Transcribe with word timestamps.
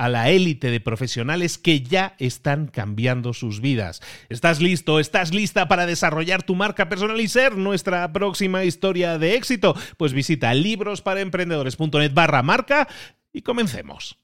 a 0.00 0.08
la 0.08 0.30
élite 0.30 0.70
de 0.70 0.80
profesionales 0.80 1.58
que 1.58 1.82
ya 1.82 2.14
están 2.18 2.68
cambiando 2.68 3.34
sus 3.34 3.60
vidas. 3.60 4.00
¿Estás 4.30 4.62
listo? 4.62 4.98
¿Estás 4.98 5.34
lista 5.34 5.68
para 5.68 5.84
desarrollar 5.84 6.42
tu 6.42 6.54
marca 6.54 6.88
personal 6.88 7.20
y 7.20 7.28
ser 7.28 7.58
nuestra 7.58 8.10
próxima 8.10 8.64
historia 8.64 9.18
de 9.18 9.34
éxito? 9.34 9.76
Pues 9.98 10.14
visita 10.14 10.54
librosparaemprendedores.net 10.54 12.14
barra 12.14 12.42
marca 12.42 12.88
y 13.30 13.42
comencemos. 13.42 14.16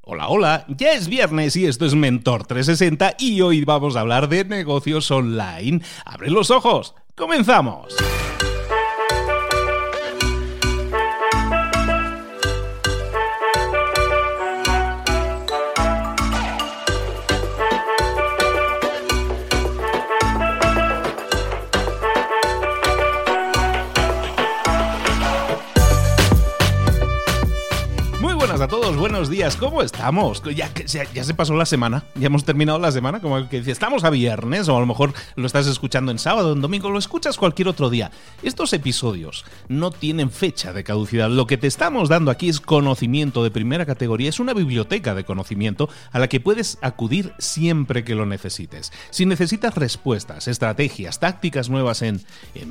Hola, 0.00 0.26
hola, 0.26 0.64
ya 0.66 0.94
es 0.94 1.06
viernes 1.06 1.54
y 1.54 1.66
esto 1.66 1.86
es 1.86 1.94
Mentor 1.94 2.44
360 2.44 3.14
y 3.20 3.40
hoy 3.40 3.64
vamos 3.64 3.94
a 3.94 4.00
hablar 4.00 4.28
de 4.28 4.44
negocios 4.44 5.08
online. 5.12 5.80
Abre 6.04 6.28
los 6.30 6.50
ojos, 6.50 6.96
comenzamos. 7.14 7.94
A 28.60 28.68
todos, 28.68 28.94
buenos 28.96 29.30
días, 29.30 29.56
¿cómo 29.56 29.80
estamos? 29.80 30.42
Ya, 30.54 30.70
se 31.24 31.34
pasó 31.34 31.54
la 31.54 31.64
semana, 31.64 32.04
ya 32.14 32.26
hemos 32.26 32.44
terminado 32.44 32.78
la 32.78 32.92
semana, 32.92 33.20
como 33.20 33.48
que 33.48 33.60
dice, 33.60 33.70
estamos 33.70 34.04
a 34.04 34.10
viernes, 34.10 34.68
o 34.68 34.76
a 34.76 34.80
lo 34.80 34.86
mejor 34.86 35.14
lo 35.36 35.46
estás 35.46 35.66
escuchando 35.66 36.12
en 36.12 36.18
sábado, 36.18 36.52
en 36.52 36.60
domingo, 36.60 36.90
lo 36.90 36.98
escuchas 36.98 37.38
cualquier 37.38 37.68
otro 37.68 37.88
día. 37.88 38.10
Estos 38.42 38.74
episodios 38.74 39.46
no 39.68 39.90
tienen 39.90 40.30
fecha 40.30 40.74
de 40.74 40.84
caducidad, 40.84 41.30
lo 41.30 41.46
que 41.46 41.56
te 41.56 41.68
estamos 41.68 42.10
dando 42.10 42.30
aquí 42.30 42.50
es 42.50 42.60
conocimiento 42.60 43.42
de 43.42 43.50
primera 43.50 43.86
categoría, 43.86 44.28
es 44.28 44.40
una 44.40 44.52
biblioteca 44.52 45.14
de 45.14 45.24
conocimiento 45.24 45.88
a 46.12 46.18
la 46.18 46.28
que 46.28 46.40
puedes 46.40 46.76
acudir 46.82 47.32
siempre 47.38 48.04
que 48.04 48.14
lo 48.14 48.26
necesites. 48.26 48.92
Si 49.08 49.24
necesitas 49.24 49.74
respuestas, 49.74 50.48
estrategias, 50.48 51.18
tácticas 51.18 51.70
nuevas 51.70 52.02
en 52.02 52.20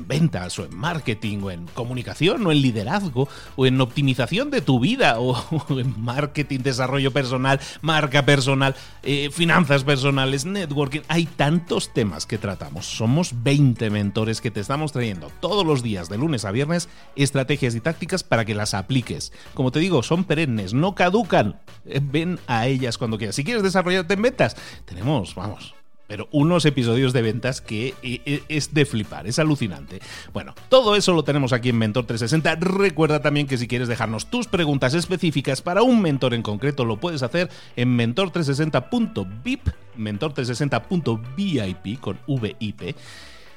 ventas, 0.06 0.56
o 0.60 0.64
en 0.64 0.76
marketing, 0.76 1.38
o 1.42 1.50
en 1.50 1.66
comunicación, 1.66 2.46
o 2.46 2.52
en 2.52 2.62
liderazgo, 2.62 3.28
o 3.56 3.66
en 3.66 3.80
optimización 3.80 4.50
de 4.50 4.60
tu 4.60 4.78
vida, 4.78 5.18
o 5.18 5.79
marketing, 5.84 6.60
desarrollo 6.60 7.12
personal, 7.12 7.60
marca 7.80 8.24
personal, 8.24 8.74
eh, 9.02 9.30
finanzas 9.32 9.84
personales, 9.84 10.44
networking. 10.44 11.00
Hay 11.08 11.26
tantos 11.26 11.92
temas 11.92 12.26
que 12.26 12.38
tratamos. 12.38 12.86
Somos 12.86 13.42
20 13.42 13.90
mentores 13.90 14.40
que 14.40 14.50
te 14.50 14.60
estamos 14.60 14.92
trayendo 14.92 15.30
todos 15.40 15.66
los 15.66 15.82
días, 15.82 16.08
de 16.08 16.18
lunes 16.18 16.44
a 16.44 16.50
viernes, 16.50 16.88
estrategias 17.16 17.74
y 17.74 17.80
tácticas 17.80 18.22
para 18.22 18.44
que 18.44 18.54
las 18.54 18.74
apliques. 18.74 19.32
Como 19.54 19.70
te 19.72 19.80
digo, 19.80 20.02
son 20.02 20.24
perennes, 20.24 20.74
no 20.74 20.94
caducan. 20.94 21.60
Eh, 21.86 22.00
ven 22.02 22.38
a 22.46 22.66
ellas 22.66 22.98
cuando 22.98 23.18
quieras. 23.18 23.36
Si 23.36 23.44
quieres 23.44 23.62
desarrollarte 23.62 24.14
en 24.14 24.22
ventas, 24.22 24.56
tenemos, 24.84 25.34
vamos, 25.34 25.74
pero 26.10 26.28
unos 26.32 26.64
episodios 26.64 27.12
de 27.12 27.22
ventas 27.22 27.60
que 27.60 27.94
eh, 28.02 28.20
eh, 28.26 28.42
es 28.48 28.74
de 28.74 28.84
flipar, 28.84 29.28
es 29.28 29.38
alucinante. 29.38 30.00
Bueno, 30.32 30.56
todo 30.68 30.96
eso 30.96 31.12
lo 31.12 31.22
tenemos 31.22 31.52
aquí 31.52 31.68
en 31.68 31.78
Mentor 31.78 32.04
360. 32.04 32.56
Recuerda 32.56 33.22
también 33.22 33.46
que 33.46 33.56
si 33.56 33.68
quieres 33.68 33.86
dejarnos 33.86 34.28
tus 34.28 34.48
preguntas 34.48 34.92
específicas 34.94 35.62
para 35.62 35.82
un 35.82 36.02
mentor 36.02 36.34
en 36.34 36.42
concreto, 36.42 36.84
lo 36.84 36.96
puedes 36.96 37.22
hacer 37.22 37.48
en 37.76 37.96
mentor360.vip, 37.96 39.68
mentor360.vip 39.96 42.00
con 42.00 42.18
VIP 42.26 42.96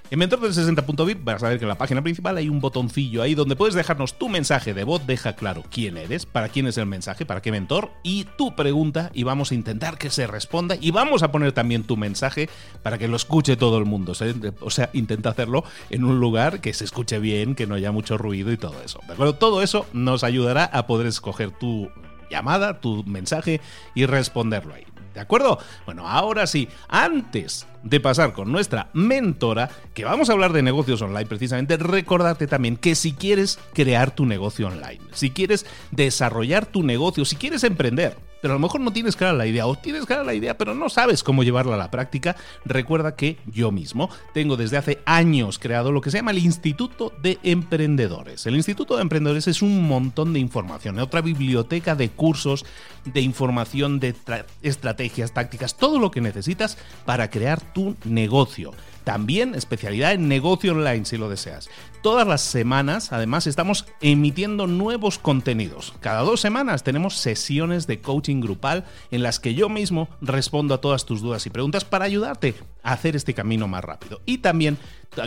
en 0.10 0.20
Mentor 0.20 0.42
del 0.42 0.54
60.vip 0.54 1.24
vas 1.24 1.42
a 1.44 1.50
ver 1.50 1.58
que 1.58 1.66
en 1.66 1.70
la 1.70 1.78
página 1.78 2.02
principal 2.02 2.38
hay 2.38 2.50
un 2.50 2.60
botoncillo 2.60 3.22
ahí 3.22 3.36
donde 3.36 3.56
puedes 3.56 3.74
dejarnos 3.74 4.18
tu 4.20 4.30
mensaje 4.30 4.74
de 4.74 4.84
voz, 4.84 5.06
deja 5.08 5.34
claro 5.34 5.64
quién 5.72 5.98
eres, 5.98 6.26
para 6.26 6.50
quién 6.50 6.68
es 6.68 6.78
el 6.78 6.86
mensaje, 6.86 7.26
para 7.26 7.42
qué 7.42 7.52
mentor 7.52 7.92
y 8.04 8.26
tu 8.38 8.56
pregunta 8.56 9.10
y 9.14 9.24
vamos 9.24 9.52
a 9.52 9.56
intentar 9.56 9.98
que 9.98 10.10
se 10.10 10.28
responda 10.28 10.76
y 10.80 10.92
vamos 10.92 11.24
a 11.24 11.32
poner 11.32 11.52
también 11.52 11.84
tu 11.84 11.98
mensaje 11.98 12.50
para 12.84 12.98
que 12.98 13.08
lo 13.08 13.16
escuche 13.16 13.56
todo 13.56 13.78
el 13.78 13.86
mundo. 13.86 14.14
O 14.62 14.70
sea, 14.70 14.90
intenta 14.94 15.30
hacerlo 15.30 15.64
en 15.90 16.04
un 16.04 16.20
lugar 16.20 16.62
que 16.62 16.74
se 16.74 16.84
escuche 16.84 17.20
bien, 17.20 17.56
que 17.56 17.66
no 17.66 17.76
haya 17.76 17.92
mucho 17.92 18.18
ruido 18.18 18.52
y 18.52 18.58
todo 18.58 18.82
eso. 18.84 19.00
¿De 19.08 19.14
acuerdo? 19.14 19.36
Todo 19.36 19.64
eso 19.64 19.88
nos 19.94 20.24
ayudará 20.24 20.66
a 20.66 20.86
poder 20.86 21.08
escoger 21.08 21.52
tu 21.52 21.90
llamada, 22.30 22.80
tu 22.80 23.04
mensaje 23.06 23.62
y 23.96 24.06
responderlo 24.06 24.74
ahí. 24.74 24.86
¿De 25.14 25.20
acuerdo? 25.20 25.60
Bueno, 25.86 26.08
ahora 26.08 26.48
sí, 26.48 26.68
antes 26.88 27.68
de 27.84 28.00
pasar 28.00 28.34
con 28.34 28.52
nuestra 28.52 28.90
mentora, 28.94 29.70
que 29.94 30.06
vamos 30.06 30.30
a 30.30 30.34
hablar 30.34 30.54
de 30.54 30.64
negocios 30.64 31.02
online 31.02 31.26
precisamente, 31.26 31.78
recordarte 31.78 32.48
también 32.48 32.78
que 32.78 32.96
si 32.96 33.14
quieres 33.14 33.60
crear 33.74 34.12
tu 34.12 34.26
negocio 34.26 34.68
online, 34.68 35.02
si 35.12 35.30
quieres 35.30 35.66
desarrollar 35.92 36.66
tu 36.66 36.84
negocio, 36.84 37.26
si 37.26 37.36
quieres 37.36 37.64
emprender, 37.64 38.16
pero 38.44 38.56
a 38.56 38.58
lo 38.58 38.60
mejor 38.60 38.82
no 38.82 38.92
tienes 38.92 39.16
clara 39.16 39.32
la 39.32 39.48
idea 39.48 39.66
o 39.68 39.76
tienes 39.76 40.06
clara 40.06 40.26
la 40.26 40.34
idea 40.34 40.58
pero 40.58 40.76
no 40.76 40.90
sabes 40.90 41.24
cómo 41.24 41.44
llevarla 41.44 41.76
a 41.76 41.78
la 41.78 41.90
práctica, 41.90 42.36
recuerda 42.66 43.16
que 43.16 43.38
yo 43.46 43.72
mismo 43.72 44.10
tengo 44.34 44.58
desde 44.58 44.76
hace 44.76 45.00
años 45.06 45.60
creado 45.60 45.94
lo 45.94 46.02
que 46.02 46.12
se 46.12 46.18
llama 46.18 46.32
el 46.32 46.40
Instituto 46.40 47.14
de 47.22 47.40
Emprendedores. 47.44 48.46
El 48.46 48.58
Instituto 48.58 48.98
de 48.98 49.02
Emprendedores 49.02 49.48
es 49.48 49.62
un 49.62 49.88
montón 49.88 50.34
de 50.34 50.40
información, 50.40 51.00
otra 51.00 51.22
biblioteca 51.22 51.96
de 51.96 52.10
cursos, 52.10 52.66
de 53.06 53.22
información, 53.22 54.02
de 54.02 54.14
estrategias, 54.62 55.34
tácticas, 55.34 55.78
todo 55.78 55.98
lo 55.98 56.12
que 56.12 56.20
necesitas 56.20 56.78
para 57.06 57.30
crear 57.30 57.62
tu 57.74 57.96
negocio. 58.06 58.72
También 59.04 59.54
especialidad 59.54 60.14
en 60.14 60.30
negocio 60.30 60.72
online 60.72 61.06
si 61.06 61.18
lo 61.18 61.30
deseas. 61.30 61.70
Todas 62.02 62.26
las 62.28 62.42
semanas, 62.42 63.12
además, 63.12 63.48
estamos 63.48 63.86
emitiendo 64.02 64.66
nuevos 64.66 65.20
contenidos. 65.20 65.94
Cada 66.00 66.22
dos 66.22 66.40
semanas 66.40 66.84
tenemos 66.84 67.18
sesiones 67.18 67.86
de 67.86 68.00
coaching 68.00 68.40
grupal 68.40 68.86
en 69.12 69.24
las 69.24 69.40
que 69.40 69.56
yo 69.56 69.68
mismo 69.68 70.08
respondo 70.22 70.74
a 70.74 70.82
todas 70.82 71.06
tus 71.06 71.22
dudas 71.22 71.46
y 71.46 71.50
preguntas 71.50 71.84
para 71.84 72.06
ayudarte 72.06 72.56
a 72.82 72.94
hacer 72.94 73.16
este 73.16 73.34
camino 73.34 73.68
más 73.68 73.84
rápido. 73.84 74.22
Y 74.26 74.40
también 74.40 74.78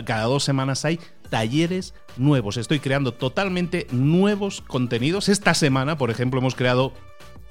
cada 0.05 0.23
dos 0.23 0.43
semanas 0.43 0.83
hay 0.85 0.99
talleres 1.29 1.93
nuevos. 2.17 2.57
Estoy 2.57 2.79
creando 2.79 3.13
totalmente 3.13 3.87
nuevos 3.91 4.61
contenidos. 4.61 5.29
Esta 5.29 5.53
semana, 5.53 5.97
por 5.97 6.09
ejemplo, 6.09 6.39
hemos 6.39 6.55
creado 6.55 6.93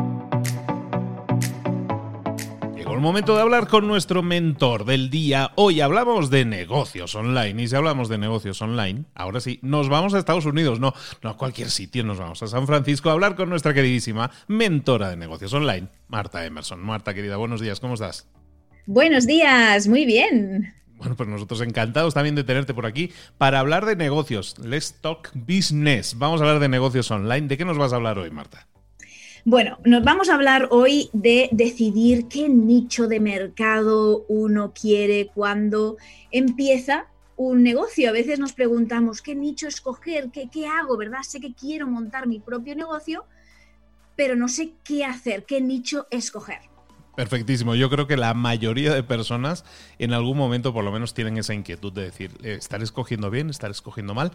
el 3.00 3.04
momento 3.04 3.34
de 3.34 3.40
hablar 3.40 3.66
con 3.66 3.86
nuestro 3.86 4.22
mentor 4.22 4.84
del 4.84 5.08
día. 5.08 5.52
Hoy 5.54 5.80
hablamos 5.80 6.28
de 6.28 6.44
negocios 6.44 7.14
online. 7.14 7.62
Y 7.62 7.66
si 7.66 7.74
hablamos 7.74 8.10
de 8.10 8.18
negocios 8.18 8.60
online, 8.60 9.04
ahora 9.14 9.40
sí, 9.40 9.58
nos 9.62 9.88
vamos 9.88 10.12
a 10.12 10.18
Estados 10.18 10.44
Unidos. 10.44 10.80
No, 10.80 10.92
no 11.22 11.30
a 11.30 11.36
cualquier 11.38 11.70
sitio, 11.70 12.04
nos 12.04 12.18
vamos 12.18 12.42
a 12.42 12.46
San 12.46 12.66
Francisco 12.66 13.08
a 13.08 13.12
hablar 13.12 13.36
con 13.36 13.48
nuestra 13.48 13.72
queridísima 13.72 14.30
mentora 14.48 15.08
de 15.08 15.16
negocios 15.16 15.54
online, 15.54 15.88
Marta 16.08 16.44
Emerson. 16.44 16.78
Marta, 16.80 17.14
querida, 17.14 17.38
buenos 17.38 17.62
días, 17.62 17.80
¿cómo 17.80 17.94
estás? 17.94 18.28
Buenos 18.84 19.26
días, 19.26 19.88
muy 19.88 20.04
bien. 20.04 20.74
Bueno, 21.00 21.16
pues 21.16 21.28
nosotros 21.30 21.62
encantados 21.62 22.12
también 22.12 22.34
de 22.34 22.44
tenerte 22.44 22.74
por 22.74 22.84
aquí 22.84 23.10
para 23.38 23.58
hablar 23.58 23.86
de 23.86 23.96
negocios. 23.96 24.58
Let's 24.58 24.92
talk 25.00 25.30
business. 25.34 26.18
Vamos 26.18 26.40
a 26.40 26.44
hablar 26.44 26.60
de 26.60 26.68
negocios 26.68 27.10
online. 27.10 27.48
¿De 27.48 27.56
qué 27.56 27.64
nos 27.64 27.78
vas 27.78 27.94
a 27.94 27.96
hablar 27.96 28.18
hoy, 28.18 28.30
Marta? 28.30 28.68
Bueno, 29.46 29.78
nos 29.86 30.04
vamos 30.04 30.28
a 30.28 30.34
hablar 30.34 30.68
hoy 30.70 31.08
de 31.14 31.48
decidir 31.52 32.26
qué 32.28 32.50
nicho 32.50 33.08
de 33.08 33.18
mercado 33.18 34.26
uno 34.28 34.74
quiere 34.78 35.30
cuando 35.34 35.96
empieza 36.30 37.06
un 37.36 37.62
negocio. 37.62 38.10
A 38.10 38.12
veces 38.12 38.38
nos 38.38 38.52
preguntamos 38.52 39.22
qué 39.22 39.34
nicho 39.34 39.66
escoger, 39.66 40.28
qué, 40.30 40.50
qué 40.52 40.66
hago, 40.66 40.98
¿verdad? 40.98 41.22
Sé 41.22 41.40
que 41.40 41.54
quiero 41.54 41.86
montar 41.86 42.26
mi 42.26 42.40
propio 42.40 42.76
negocio, 42.76 43.24
pero 44.14 44.36
no 44.36 44.48
sé 44.48 44.74
qué 44.84 45.06
hacer, 45.06 45.46
qué 45.46 45.62
nicho 45.62 46.06
escoger. 46.10 46.69
Perfectísimo. 47.16 47.74
Yo 47.74 47.90
creo 47.90 48.06
que 48.06 48.16
la 48.16 48.34
mayoría 48.34 48.94
de 48.94 49.02
personas 49.02 49.64
en 49.98 50.12
algún 50.12 50.36
momento 50.36 50.72
por 50.72 50.84
lo 50.84 50.92
menos 50.92 51.14
tienen 51.14 51.38
esa 51.38 51.54
inquietud 51.54 51.92
de 51.92 52.02
decir, 52.02 52.30
eh, 52.42 52.54
¿estar 52.58 52.82
escogiendo 52.82 53.30
bien? 53.30 53.50
¿Estar 53.50 53.70
escogiendo 53.70 54.14
mal? 54.14 54.32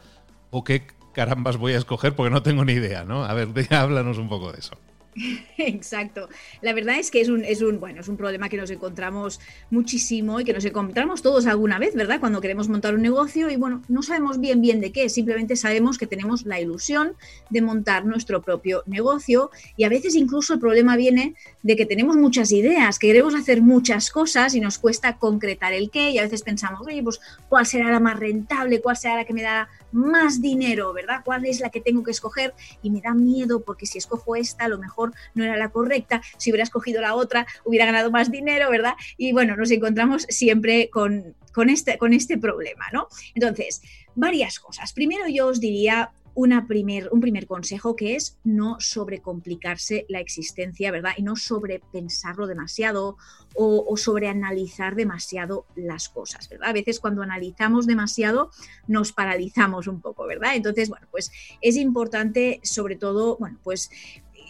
¿O 0.52 0.64
qué 0.64 0.88
carambas 1.14 1.58
voy 1.58 1.74
a 1.74 1.78
escoger? 1.78 2.16
Porque 2.16 2.30
no 2.32 2.44
tengo 2.44 2.66
ni 2.66 2.74
idea, 2.74 3.04
¿no? 3.04 3.24
A 3.24 3.34
ver, 3.34 3.50
háblanos 3.74 4.18
un 4.18 4.30
poco 4.30 4.52
de 4.52 4.60
eso. 4.60 4.78
Exacto. 5.58 6.28
La 6.62 6.74
verdad 6.74 7.00
es 7.00 7.10
que 7.10 7.22
es 7.22 7.30
un, 7.30 7.44
es 7.46 7.62
un, 7.62 7.80
bueno, 7.80 8.02
es 8.02 8.08
un 8.08 8.18
problema 8.18 8.50
que 8.50 8.58
nos 8.58 8.70
encontramos 8.70 9.40
muchísimo 9.70 10.40
y 10.40 10.44
que 10.44 10.54
nos 10.54 10.66
encontramos 10.66 11.22
todos 11.22 11.46
alguna 11.46 11.80
vez, 11.80 11.96
¿verdad? 11.96 12.20
Cuando 12.20 12.42
queremos 12.42 12.68
montar 12.68 12.96
un 12.96 13.02
negocio 13.02 13.50
y 13.50 13.56
bueno, 13.56 13.82
no 13.88 14.04
sabemos 14.04 14.40
bien 14.40 14.62
bien 14.62 14.82
de 14.82 14.92
qué, 14.92 15.08
simplemente 15.10 15.56
sabemos 15.56 15.98
que 15.98 16.08
tenemos 16.08 16.46
la 16.46 16.60
ilusión 16.60 17.14
de 17.50 17.62
montar 17.62 18.06
nuestro 18.06 18.42
propio 18.42 18.84
negocio 18.88 19.52
y 19.78 19.86
a 19.86 19.90
veces 19.90 20.16
incluso 20.16 20.54
el 20.54 20.60
problema 20.60 20.98
viene 20.98 21.36
de 21.64 21.76
que 21.76 21.86
tenemos 21.86 22.18
muchas 22.18 22.52
ideas, 22.52 23.00
que 23.00 23.08
queremos 23.08 23.36
hacer 23.36 23.62
muchas 23.62 24.12
cosas 24.12 24.54
y 24.54 24.60
nos 24.60 24.78
cuesta 24.78 25.18
concretar 25.18 25.74
el 25.74 25.90
qué 25.92 26.12
y 26.12 26.18
a 26.18 26.24
veces 26.24 26.42
pensamos, 26.42 26.86
oye, 26.86 27.02
pues 27.02 27.22
cuál 27.48 27.66
será 27.66 27.90
la 27.90 28.00
más 28.00 28.20
rentable, 28.20 28.82
cuál 28.82 28.98
será 28.98 29.16
la 29.16 29.26
que 29.26 29.34
me 29.34 29.44
da 29.44 29.70
más 29.96 30.42
dinero, 30.42 30.94
¿verdad? 30.94 31.22
¿Cuál 31.24 31.46
es 31.46 31.60
la 31.60 31.70
que 31.70 31.82
tengo 31.82 32.04
que 32.04 32.12
escoger? 32.12 32.54
Y 32.82 32.92
me 32.92 33.02
da 33.02 33.14
miedo 33.14 33.62
porque 33.62 33.86
si 33.86 33.98
escojo 33.98 34.36
esta, 34.36 34.66
a 34.66 34.68
lo 34.68 34.78
mejor 34.78 35.14
no 35.34 35.44
era 35.44 35.58
la 35.58 35.70
correcta, 35.70 36.22
si 36.38 36.52
hubiera 36.52 36.64
escogido 36.64 37.02
la 37.02 37.16
otra, 37.16 37.48
hubiera 37.64 37.86
ganado 37.86 38.12
más 38.12 38.30
dinero, 38.30 38.70
¿verdad? 38.70 38.94
Y 39.18 39.32
bueno, 39.32 39.56
nos 39.56 39.72
encontramos 39.72 40.24
siempre 40.30 40.90
con, 40.90 41.36
con, 41.54 41.70
este, 41.70 41.98
con 41.98 42.14
este 42.14 42.38
problema, 42.38 42.86
¿no? 42.92 43.08
Entonces, 43.34 43.82
varias 44.16 44.60
cosas. 44.60 44.94
Primero 44.94 45.28
yo 45.28 45.48
os 45.48 45.60
diría 45.60 46.12
una 46.36 46.68
primer, 46.68 47.10
un 47.12 47.22
primer 47.22 47.48
consejo 47.48 47.96
que 47.96 48.16
es 48.16 48.38
no 48.44 48.76
sobrecomplicarse 48.80 50.06
la 50.10 50.20
existencia, 50.20 50.92
¿verdad? 50.92 51.14
Y 51.18 51.24
no 51.24 51.36
sobrepensarlo 51.36 52.46
demasiado 52.46 53.18
o, 53.56 53.86
o 53.88 53.98
sobreanalizar 53.98 54.96
demasiado 54.96 55.66
las 55.76 56.10
cosas, 56.10 56.50
¿verdad? 56.50 56.70
A 56.70 56.74
veces 56.74 57.00
cuando 57.00 57.24
analizamos 57.24 57.88
demasiado 57.88 58.52
nos 58.88 59.14
paralizamos 59.14 59.88
un 59.88 60.02
poco, 60.02 60.28
¿verdad? 60.28 60.56
Entonces, 60.56 60.90
bueno, 60.90 61.08
pues 61.10 61.32
es 61.62 61.78
importante 61.78 62.60
sobre 62.64 62.98
todo, 62.98 63.38
bueno, 63.38 63.58
pues 63.64 63.90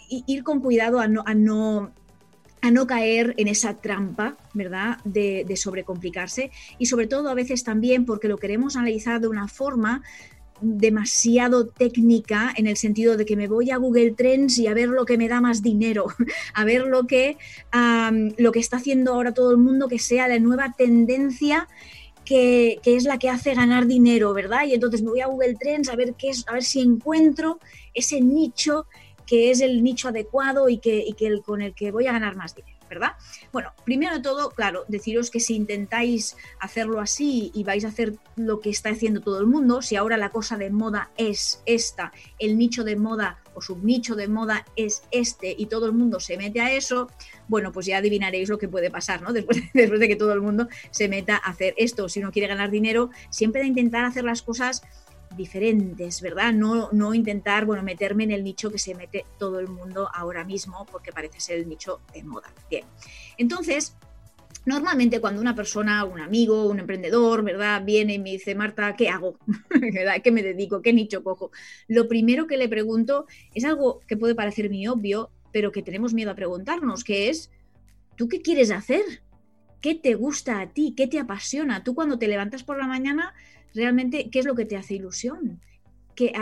ir 0.08 0.42
con 0.42 0.60
cuidado 0.60 1.00
a 1.00 1.08
no, 1.08 1.22
a 1.26 1.34
no 1.34 1.92
a 2.62 2.70
no 2.70 2.86
caer 2.86 3.34
en 3.36 3.48
esa 3.48 3.74
trampa, 3.74 4.36
¿verdad?, 4.54 4.98
de, 5.04 5.44
de, 5.46 5.56
sobrecomplicarse 5.56 6.50
y 6.78 6.86
sobre 6.86 7.06
todo 7.06 7.28
a 7.28 7.34
veces 7.34 7.62
también 7.62 8.04
porque 8.06 8.28
lo 8.28 8.38
queremos 8.38 8.76
analizar 8.76 9.20
de 9.20 9.28
una 9.28 9.46
forma 9.46 10.02
demasiado 10.60 11.66
técnica 11.66 12.52
en 12.56 12.66
el 12.66 12.76
sentido 12.76 13.16
de 13.16 13.24
que 13.24 13.36
me 13.36 13.48
voy 13.48 13.70
a 13.70 13.76
Google 13.76 14.12
Trends 14.12 14.58
y 14.58 14.66
a 14.66 14.74
ver 14.74 14.88
lo 14.88 15.04
que 15.04 15.18
me 15.18 15.28
da 15.28 15.40
más 15.40 15.62
dinero, 15.62 16.06
a 16.54 16.64
ver 16.64 16.82
lo 16.82 17.06
que, 17.06 17.36
lo 18.38 18.52
que 18.52 18.60
está 18.60 18.78
haciendo 18.78 19.14
ahora 19.14 19.32
todo 19.32 19.50
el 19.50 19.58
mundo, 19.58 19.88
que 19.88 19.98
sea 19.98 20.28
la 20.28 20.38
nueva 20.38 20.74
tendencia 20.76 21.68
que, 22.24 22.80
que, 22.82 22.96
es 22.96 23.04
la 23.04 23.18
que 23.18 23.30
hace 23.30 23.54
ganar 23.54 23.86
dinero, 23.86 24.34
¿verdad? 24.34 24.64
Y 24.66 24.74
entonces 24.74 25.02
me 25.02 25.10
voy 25.10 25.20
a 25.20 25.26
Google 25.26 25.54
Trends 25.54 25.88
a 25.88 25.96
ver 25.96 26.14
qué 26.14 26.30
es, 26.30 26.44
a 26.48 26.54
ver 26.54 26.64
si 26.64 26.80
encuentro 26.80 27.60
ese 27.94 28.20
nicho 28.20 28.86
que 29.26 29.50
es 29.50 29.60
el 29.60 29.82
nicho 29.82 30.08
adecuado 30.08 30.68
y 30.68 30.78
que, 30.78 31.04
y 31.06 31.12
que 31.12 31.40
con 31.44 31.62
el 31.62 31.74
que 31.74 31.90
voy 31.90 32.06
a 32.06 32.12
ganar 32.12 32.36
más 32.36 32.54
dinero. 32.54 32.75
¿Verdad? 32.88 33.12
Bueno, 33.52 33.72
primero 33.84 34.16
de 34.16 34.22
todo, 34.22 34.50
claro, 34.50 34.84
deciros 34.88 35.30
que 35.30 35.40
si 35.40 35.54
intentáis 35.54 36.36
hacerlo 36.60 37.00
así 37.00 37.50
y 37.54 37.64
vais 37.64 37.84
a 37.84 37.88
hacer 37.88 38.14
lo 38.36 38.60
que 38.60 38.70
está 38.70 38.90
haciendo 38.90 39.20
todo 39.20 39.40
el 39.40 39.46
mundo, 39.46 39.82
si 39.82 39.96
ahora 39.96 40.16
la 40.16 40.30
cosa 40.30 40.56
de 40.56 40.70
moda 40.70 41.10
es 41.16 41.62
esta, 41.66 42.12
el 42.38 42.58
nicho 42.58 42.84
de 42.84 42.96
moda 42.96 43.38
o 43.54 43.62
subnicho 43.62 44.14
de 44.14 44.28
moda 44.28 44.66
es 44.76 45.02
este 45.10 45.54
y 45.56 45.66
todo 45.66 45.86
el 45.86 45.92
mundo 45.92 46.20
se 46.20 46.36
mete 46.36 46.60
a 46.60 46.72
eso, 46.72 47.08
bueno, 47.48 47.72
pues 47.72 47.86
ya 47.86 47.98
adivinaréis 47.98 48.48
lo 48.48 48.58
que 48.58 48.68
puede 48.68 48.90
pasar, 48.90 49.22
¿no? 49.22 49.32
Después, 49.36 49.62
después 49.72 50.00
de 50.00 50.08
que 50.08 50.16
todo 50.16 50.32
el 50.32 50.40
mundo 50.40 50.68
se 50.90 51.08
meta 51.08 51.36
a 51.36 51.50
hacer 51.50 51.74
esto. 51.76 52.08
Si 52.08 52.20
no 52.20 52.32
quiere 52.32 52.48
ganar 52.48 52.70
dinero, 52.70 53.10
siempre 53.30 53.62
de 53.62 53.68
intentar 53.68 54.04
hacer 54.04 54.24
las 54.24 54.42
cosas 54.42 54.82
diferentes, 55.34 56.20
¿verdad? 56.20 56.52
No, 56.52 56.90
no 56.92 57.14
intentar, 57.14 57.64
bueno, 57.64 57.82
meterme 57.82 58.24
en 58.24 58.30
el 58.30 58.44
nicho 58.44 58.70
que 58.70 58.78
se 58.78 58.94
mete 58.94 59.24
todo 59.38 59.58
el 59.58 59.68
mundo 59.68 60.08
ahora 60.12 60.44
mismo 60.44 60.86
porque 60.90 61.12
parece 61.12 61.40
ser 61.40 61.58
el 61.58 61.68
nicho 61.68 62.00
de 62.12 62.22
moda. 62.22 62.52
Bien, 62.70 62.84
entonces, 63.38 63.96
Normalmente 64.66 65.20
cuando 65.20 65.40
una 65.40 65.54
persona, 65.54 66.04
un 66.04 66.18
amigo, 66.18 66.66
un 66.66 66.80
emprendedor, 66.80 67.44
¿verdad? 67.44 67.84
Viene 67.84 68.14
y 68.14 68.18
me 68.18 68.32
dice, 68.32 68.56
Marta, 68.56 68.96
¿qué 68.96 69.08
hago? 69.08 69.38
¿Verdad? 69.70 70.16
¿Qué 70.22 70.32
me 70.32 70.42
dedico? 70.42 70.82
¿Qué 70.82 70.92
nicho 70.92 71.22
cojo? 71.22 71.52
Lo 71.86 72.08
primero 72.08 72.48
que 72.48 72.56
le 72.56 72.68
pregunto 72.68 73.26
es 73.54 73.64
algo 73.64 74.00
que 74.08 74.16
puede 74.16 74.34
parecer 74.34 74.68
muy 74.68 74.88
obvio, 74.88 75.30
pero 75.52 75.70
que 75.70 75.82
tenemos 75.82 76.14
miedo 76.14 76.32
a 76.32 76.34
preguntarnos, 76.34 77.04
que 77.04 77.28
es, 77.28 77.52
¿tú 78.16 78.28
qué 78.28 78.42
quieres 78.42 78.72
hacer? 78.72 79.04
¿Qué 79.80 79.94
te 79.94 80.16
gusta 80.16 80.60
a 80.60 80.72
ti? 80.72 80.94
¿Qué 80.96 81.06
te 81.06 81.20
apasiona? 81.20 81.84
Tú 81.84 81.94
cuando 81.94 82.18
te 82.18 82.26
levantas 82.26 82.64
por 82.64 82.76
la 82.76 82.88
mañana 82.88 83.34
realmente 83.76 84.28
qué 84.30 84.40
es 84.40 84.46
lo 84.46 84.54
que 84.54 84.64
te 84.64 84.76
hace 84.76 84.94
ilusión, 84.94 85.60
qué, 86.16 86.32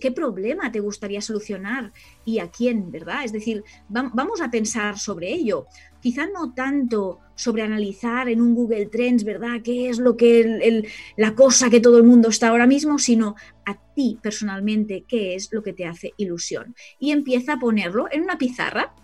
qué, 0.00 0.10
problema 0.10 0.72
te 0.72 0.80
gustaría 0.80 1.20
solucionar 1.20 1.92
y 2.24 2.38
a 2.38 2.50
quién, 2.50 2.90
¿verdad? 2.90 3.24
Es 3.24 3.32
decir, 3.32 3.62
vamos 3.88 4.40
a 4.40 4.50
pensar 4.50 4.98
sobre 4.98 5.30
ello. 5.30 5.66
Quizá 6.00 6.26
no 6.26 6.54
tanto 6.54 7.20
sobre 7.34 7.62
analizar 7.62 8.28
en 8.28 8.40
un 8.40 8.54
Google 8.54 8.86
Trends, 8.86 9.22
¿verdad? 9.22 9.60
¿Qué 9.62 9.90
es 9.90 9.98
lo 9.98 10.16
que 10.16 10.84
la 11.16 11.34
cosa 11.34 11.70
que 11.70 11.80
todo 11.80 11.98
el 11.98 12.04
mundo 12.04 12.30
está 12.30 12.48
ahora 12.48 12.66
mismo? 12.66 12.98
Sino 12.98 13.36
a 13.66 13.78
ti 13.94 14.18
personalmente, 14.20 15.04
¿qué 15.06 15.34
es 15.34 15.52
lo 15.52 15.62
que 15.62 15.74
te 15.74 15.84
hace 15.84 16.14
ilusión? 16.16 16.74
Y 16.98 17.12
empieza 17.12 17.54
a 17.54 17.58
ponerlo 17.58 18.06
en 18.10 18.22
una 18.22 18.38
pizarra, 18.38 18.94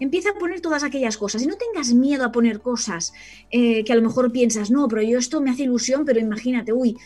empieza 0.00 0.30
a 0.30 0.34
poner 0.34 0.60
todas 0.60 0.84
aquellas 0.84 1.16
cosas 1.16 1.42
y 1.42 1.46
no 1.46 1.56
tengas 1.56 1.92
miedo 1.92 2.24
a 2.24 2.32
poner 2.32 2.60
cosas 2.60 3.12
eh, 3.50 3.84
que 3.84 3.92
a 3.92 3.96
lo 3.96 4.02
mejor 4.02 4.32
piensas, 4.32 4.70
no, 4.70 4.88
pero 4.88 5.02
yo 5.02 5.18
esto 5.18 5.40
me 5.40 5.50
hace 5.50 5.64
ilusión, 5.64 6.04
pero 6.04 6.20
imagínate, 6.20 6.72
uy, 6.72 6.96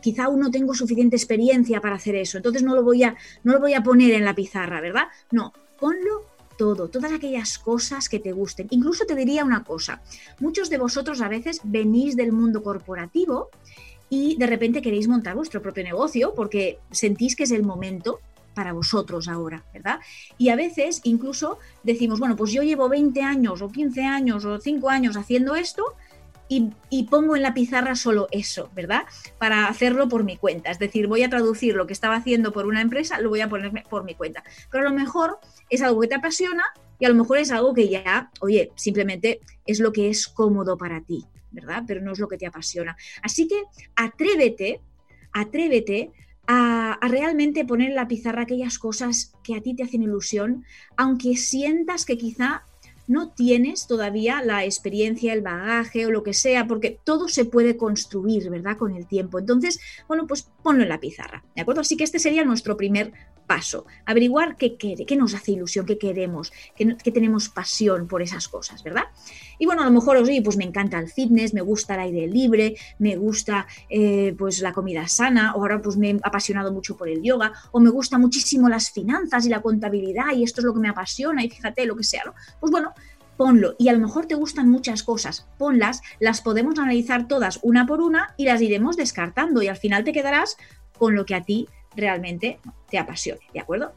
quizá 0.00 0.24
aún 0.24 0.40
no 0.40 0.50
tengo 0.50 0.74
suficiente 0.74 1.16
experiencia 1.16 1.80
para 1.80 1.96
hacer 1.96 2.16
eso, 2.16 2.36
entonces 2.36 2.62
no 2.62 2.74
lo 2.74 2.82
voy 2.82 3.04
a, 3.04 3.16
no 3.44 3.52
lo 3.52 3.60
voy 3.60 3.74
a 3.74 3.82
poner 3.82 4.12
en 4.12 4.24
la 4.24 4.34
pizarra, 4.34 4.80
¿verdad? 4.80 5.04
No, 5.30 5.52
ponlo 5.78 6.26
todo, 6.56 6.88
todas 6.88 7.12
aquellas 7.12 7.58
cosas 7.58 8.08
que 8.08 8.18
te 8.18 8.32
gusten. 8.32 8.68
Incluso 8.70 9.04
te 9.06 9.14
diría 9.14 9.44
una 9.44 9.64
cosa, 9.64 10.02
muchos 10.38 10.68
de 10.70 10.78
vosotros 10.78 11.20
a 11.20 11.28
veces 11.28 11.60
venís 11.64 12.16
del 12.16 12.32
mundo 12.32 12.62
corporativo 12.62 13.48
y 14.10 14.36
de 14.36 14.46
repente 14.46 14.82
queréis 14.82 15.08
montar 15.08 15.34
vuestro 15.34 15.62
propio 15.62 15.82
negocio 15.84 16.34
porque 16.36 16.78
sentís 16.90 17.34
que 17.34 17.44
es 17.44 17.50
el 17.50 17.62
momento 17.62 18.20
para 18.54 18.72
vosotros 18.72 19.28
ahora, 19.28 19.64
¿verdad? 19.72 20.00
Y 20.38 20.50
a 20.50 20.56
veces 20.56 21.00
incluso 21.04 21.58
decimos, 21.82 22.18
bueno, 22.18 22.36
pues 22.36 22.52
yo 22.52 22.62
llevo 22.62 22.88
20 22.88 23.22
años 23.22 23.62
o 23.62 23.70
15 23.70 24.02
años 24.04 24.44
o 24.44 24.58
5 24.58 24.90
años 24.90 25.16
haciendo 25.16 25.54
esto 25.54 25.96
y, 26.90 27.04
pongo 27.04 27.36
en 27.36 27.42
la 27.42 27.54
pizarra 27.54 27.94
solo 27.94 28.28
eso, 28.30 28.70
¿verdad? 28.74 29.04
Para 29.38 29.68
hacerlo 29.68 30.08
por 30.08 30.24
mi 30.24 30.36
cuenta. 30.36 30.70
Es 30.70 30.78
decir, 30.78 31.06
voy 31.06 31.22
a 31.22 31.30
traducir 31.30 31.74
lo 31.74 31.86
que 31.86 31.92
estaba 31.92 32.16
haciendo 32.16 32.52
por 32.52 32.66
una 32.66 32.80
empresa, 32.80 33.20
lo 33.20 33.30
voy 33.30 33.40
a 33.40 33.48
poner 33.48 33.84
por 33.88 34.04
mi 34.04 34.14
cuenta. 34.14 34.44
Pero 34.70 34.86
a 34.86 34.90
lo 34.90 34.94
mejor 34.94 35.38
es 35.70 35.82
algo 35.82 36.00
que 36.00 36.08
te 36.08 36.14
apasiona 36.14 36.64
y 36.98 37.06
a 37.06 37.08
lo 37.08 37.14
mejor 37.14 37.38
es 37.38 37.50
algo 37.50 37.72
que 37.72 37.88
ya, 37.88 38.30
oye, 38.40 38.70
simplemente 38.76 39.40
es 39.66 39.80
lo 39.80 39.92
que 39.92 40.10
es 40.10 40.28
cómodo 40.28 40.76
para 40.76 41.00
ti, 41.00 41.24
¿verdad? 41.50 41.84
Pero 41.86 42.02
no 42.02 42.12
es 42.12 42.18
lo 42.18 42.28
que 42.28 42.36
te 42.36 42.46
apasiona. 42.46 42.96
Así 43.22 43.48
que 43.48 43.62
atrévete, 43.96 44.80
atrévete 45.32 46.12
a, 46.46 46.98
realmente 47.02 47.64
poner 47.64 47.90
en 47.90 47.96
la 47.96 48.08
pizarra 48.08 48.42
aquellas 48.42 48.78
cosas 48.78 49.32
que 49.42 49.54
a 49.54 49.60
ti 49.60 49.74
te 49.74 49.82
hacen 49.82 50.02
ilusión, 50.02 50.64
aunque 50.96 51.36
sientas 51.36 52.04
que 52.04 52.16
quizá 52.16 52.64
no 53.06 53.30
tienes 53.30 53.86
todavía 53.86 54.42
la 54.42 54.64
experiencia, 54.64 55.32
el 55.32 55.42
bagaje 55.42 56.06
o 56.06 56.10
lo 56.10 56.22
que 56.22 56.34
sea, 56.34 56.66
porque 56.66 56.98
todo 57.04 57.28
se 57.28 57.44
puede 57.44 57.76
construir, 57.76 58.48
¿verdad? 58.48 58.76
Con 58.76 58.96
el 58.96 59.06
tiempo. 59.06 59.38
Entonces, 59.38 59.80
bueno, 60.08 60.26
pues 60.26 60.48
ponlo 60.62 60.82
en 60.82 60.88
la 60.88 61.00
pizarra, 61.00 61.44
¿de 61.56 61.62
acuerdo? 61.62 61.80
Así 61.80 61.96
que 61.96 62.04
este 62.04 62.18
sería 62.18 62.44
nuestro 62.44 62.76
primer 62.76 63.12
paso, 63.52 63.84
averiguar 64.06 64.56
qué 64.56 64.78
qué 64.78 65.16
nos 65.16 65.34
hace 65.34 65.52
ilusión, 65.52 65.84
qué 65.84 65.98
queremos, 65.98 66.54
qué, 66.74 67.12
tenemos 67.12 67.50
pasión 67.50 68.08
por 68.08 68.22
esas 68.22 68.48
cosas, 68.48 68.82
¿verdad? 68.82 69.04
Y 69.58 69.66
bueno, 69.66 69.82
a 69.82 69.84
lo 69.84 69.90
mejor, 69.90 70.16
oye, 70.16 70.40
pues 70.40 70.56
me 70.56 70.64
encanta 70.64 70.98
el 70.98 71.10
fitness, 71.10 71.52
me 71.52 71.60
gusta 71.60 71.92
el 71.94 72.00
aire 72.00 72.26
libre, 72.28 72.76
me 72.98 73.14
gusta 73.16 73.66
eh, 73.90 74.34
pues 74.38 74.60
la 74.60 74.72
comida 74.72 75.06
sana, 75.06 75.54
o 75.54 75.60
ahora 75.60 75.82
pues 75.82 75.98
me 75.98 76.10
he 76.12 76.20
apasionado 76.22 76.72
mucho 76.72 76.96
por 76.96 77.10
el 77.10 77.22
yoga, 77.22 77.52
o 77.72 77.78
me 77.78 77.90
gusta 77.90 78.16
muchísimo 78.16 78.70
las 78.70 78.90
finanzas 78.90 79.44
y 79.44 79.50
la 79.50 79.60
contabilidad, 79.60 80.32
y 80.34 80.44
esto 80.44 80.62
es 80.62 80.64
lo 80.64 80.72
que 80.72 80.80
me 80.80 80.88
apasiona, 80.88 81.44
y 81.44 81.50
fíjate, 81.50 81.84
lo 81.84 81.94
que 81.94 82.04
sea, 82.04 82.22
¿no? 82.24 82.32
Pues 82.58 82.70
bueno, 82.70 82.94
ponlo. 83.36 83.74
Y 83.78 83.90
a 83.90 83.92
lo 83.92 83.98
mejor 83.98 84.24
te 84.24 84.34
gustan 84.34 84.70
muchas 84.70 85.02
cosas, 85.02 85.46
ponlas, 85.58 86.00
las 86.20 86.40
podemos 86.40 86.78
analizar 86.78 87.28
todas 87.28 87.58
una 87.62 87.86
por 87.86 88.00
una 88.00 88.32
y 88.38 88.46
las 88.46 88.62
iremos 88.62 88.96
descartando 88.96 89.60
y 89.60 89.68
al 89.68 89.76
final 89.76 90.04
te 90.04 90.12
quedarás 90.12 90.56
con 90.96 91.14
lo 91.14 91.26
que 91.26 91.34
a 91.34 91.42
ti 91.42 91.68
realmente 91.96 92.58
te 92.90 92.98
apasione, 92.98 93.40
¿de 93.52 93.60
acuerdo? 93.60 93.92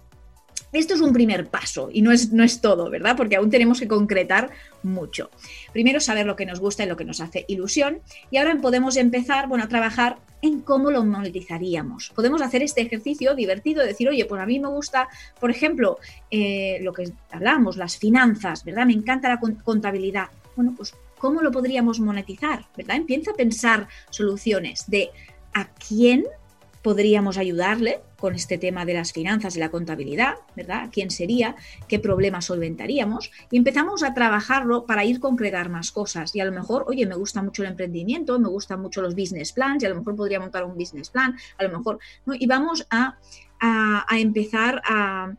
Esto 0.71 0.93
es 0.93 0.99
un 0.99 1.13
primer 1.13 1.47
paso 1.47 1.89
y 1.91 2.01
no 2.01 2.11
es, 2.11 2.33
no 2.33 2.43
es 2.43 2.59
todo, 2.59 2.89
¿verdad? 2.89 3.15
Porque 3.15 3.37
aún 3.37 3.49
tenemos 3.49 3.79
que 3.79 3.87
concretar 3.87 4.49
mucho. 4.83 5.29
Primero 5.71 6.01
saber 6.01 6.25
lo 6.25 6.35
que 6.35 6.45
nos 6.45 6.59
gusta 6.59 6.83
y 6.83 6.87
lo 6.87 6.97
que 6.97 7.05
nos 7.05 7.21
hace 7.21 7.45
ilusión 7.47 8.01
y 8.29 8.37
ahora 8.37 8.57
podemos 8.57 8.97
empezar, 8.97 9.47
bueno, 9.47 9.63
a 9.63 9.67
trabajar 9.69 10.17
en 10.41 10.59
cómo 10.61 10.91
lo 10.91 11.03
monetizaríamos. 11.05 12.11
Podemos 12.13 12.41
hacer 12.41 12.61
este 12.61 12.81
ejercicio 12.81 13.35
divertido 13.35 13.81
de 13.81 13.87
decir, 13.87 14.09
oye, 14.09 14.25
pues 14.25 14.41
a 14.41 14.45
mí 14.45 14.59
me 14.59 14.67
gusta, 14.67 15.07
por 15.39 15.49
ejemplo, 15.49 15.97
eh, 16.29 16.79
lo 16.81 16.91
que 16.93 17.09
hablamos, 17.31 17.77
las 17.77 17.97
finanzas, 17.97 18.65
¿verdad? 18.65 18.85
Me 18.85 18.93
encanta 18.93 19.29
la 19.29 19.39
contabilidad. 19.39 20.27
Bueno, 20.55 20.73
pues 20.75 20.93
¿cómo 21.17 21.41
lo 21.41 21.51
podríamos 21.51 21.99
monetizar? 21.99 22.65
¿Verdad? 22.75 22.97
Empieza 22.97 23.31
a 23.31 23.35
pensar 23.35 23.87
soluciones 24.09 24.89
de 24.89 25.09
a 25.53 25.69
quién 25.69 26.25
podríamos 26.85 27.39
ayudarle 27.39 28.01
con 28.15 28.35
este 28.35 28.59
tema 28.59 28.85
de 28.85 28.93
las 28.93 29.11
finanzas 29.11 29.55
y 29.55 29.59
la 29.59 29.71
contabilidad, 29.71 30.35
¿verdad? 30.55 30.89
¿Quién 30.91 31.09
sería? 31.09 31.55
¿Qué 31.87 31.97
problema 31.97 32.41
solventaríamos? 32.41 33.31
Y 33.49 33.57
empezamos 33.57 34.03
a 34.03 34.13
trabajarlo 34.13 34.85
para 34.85 35.03
ir 35.03 35.19
concretar 35.19 35.67
más 35.67 35.91
cosas. 35.91 36.35
Y 36.35 36.41
a 36.41 36.45
lo 36.45 36.51
mejor, 36.51 36.85
oye, 36.87 37.07
me 37.07 37.15
gusta 37.15 37.41
mucho 37.41 37.63
el 37.63 37.69
emprendimiento, 37.69 38.37
me 38.37 38.49
gustan 38.49 38.81
mucho 38.81 39.01
los 39.01 39.15
business 39.15 39.51
plans, 39.51 39.81
y 39.81 39.87
a 39.87 39.89
lo 39.89 39.95
mejor 39.95 40.15
podría 40.15 40.39
montar 40.39 40.63
un 40.63 40.75
business 40.75 41.09
plan, 41.09 41.35
a 41.57 41.63
lo 41.63 41.75
mejor, 41.75 41.97
¿no? 42.27 42.35
Y 42.37 42.45
vamos 42.45 42.85
a, 42.91 43.17
empezar 44.11 44.79
a, 44.87 45.33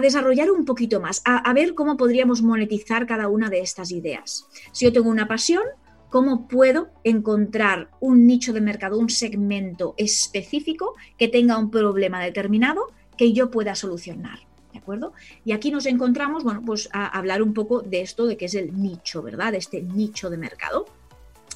desarrollar 0.00 0.50
un 0.50 0.64
poquito 0.64 0.98
más, 0.98 1.20
a, 1.26 1.36
a 1.36 1.52
ver 1.52 1.74
cómo 1.74 1.98
podríamos 1.98 2.40
monetizar 2.40 3.06
cada 3.06 3.28
una 3.28 3.50
de 3.50 3.60
estas 3.60 3.92
ideas. 3.92 4.46
Si 4.72 4.86
yo 4.86 4.94
tengo 4.94 5.10
una 5.10 5.28
pasión, 5.28 5.64
cómo 6.10 6.48
puedo 6.48 6.88
encontrar 7.04 7.88
un 8.00 8.26
nicho 8.26 8.52
de 8.52 8.60
mercado, 8.60 8.98
un 8.98 9.08
segmento 9.08 9.94
específico 9.96 10.94
que 11.16 11.28
tenga 11.28 11.56
un 11.56 11.70
problema 11.70 12.22
determinado 12.22 12.88
que 13.16 13.32
yo 13.32 13.50
pueda 13.50 13.74
solucionar. 13.74 14.40
¿De 14.72 14.78
acuerdo? 14.78 15.12
Y 15.44 15.52
aquí 15.52 15.70
nos 15.70 15.86
encontramos, 15.86 16.44
bueno, 16.44 16.62
pues 16.64 16.88
a 16.92 17.06
hablar 17.06 17.42
un 17.42 17.54
poco 17.54 17.80
de 17.80 18.02
esto, 18.02 18.26
de 18.26 18.36
qué 18.36 18.44
es 18.44 18.54
el 18.54 18.80
nicho, 18.80 19.20
¿verdad? 19.20 19.52
De 19.52 19.58
este 19.58 19.82
nicho 19.82 20.30
de 20.30 20.36
mercado. 20.36 20.86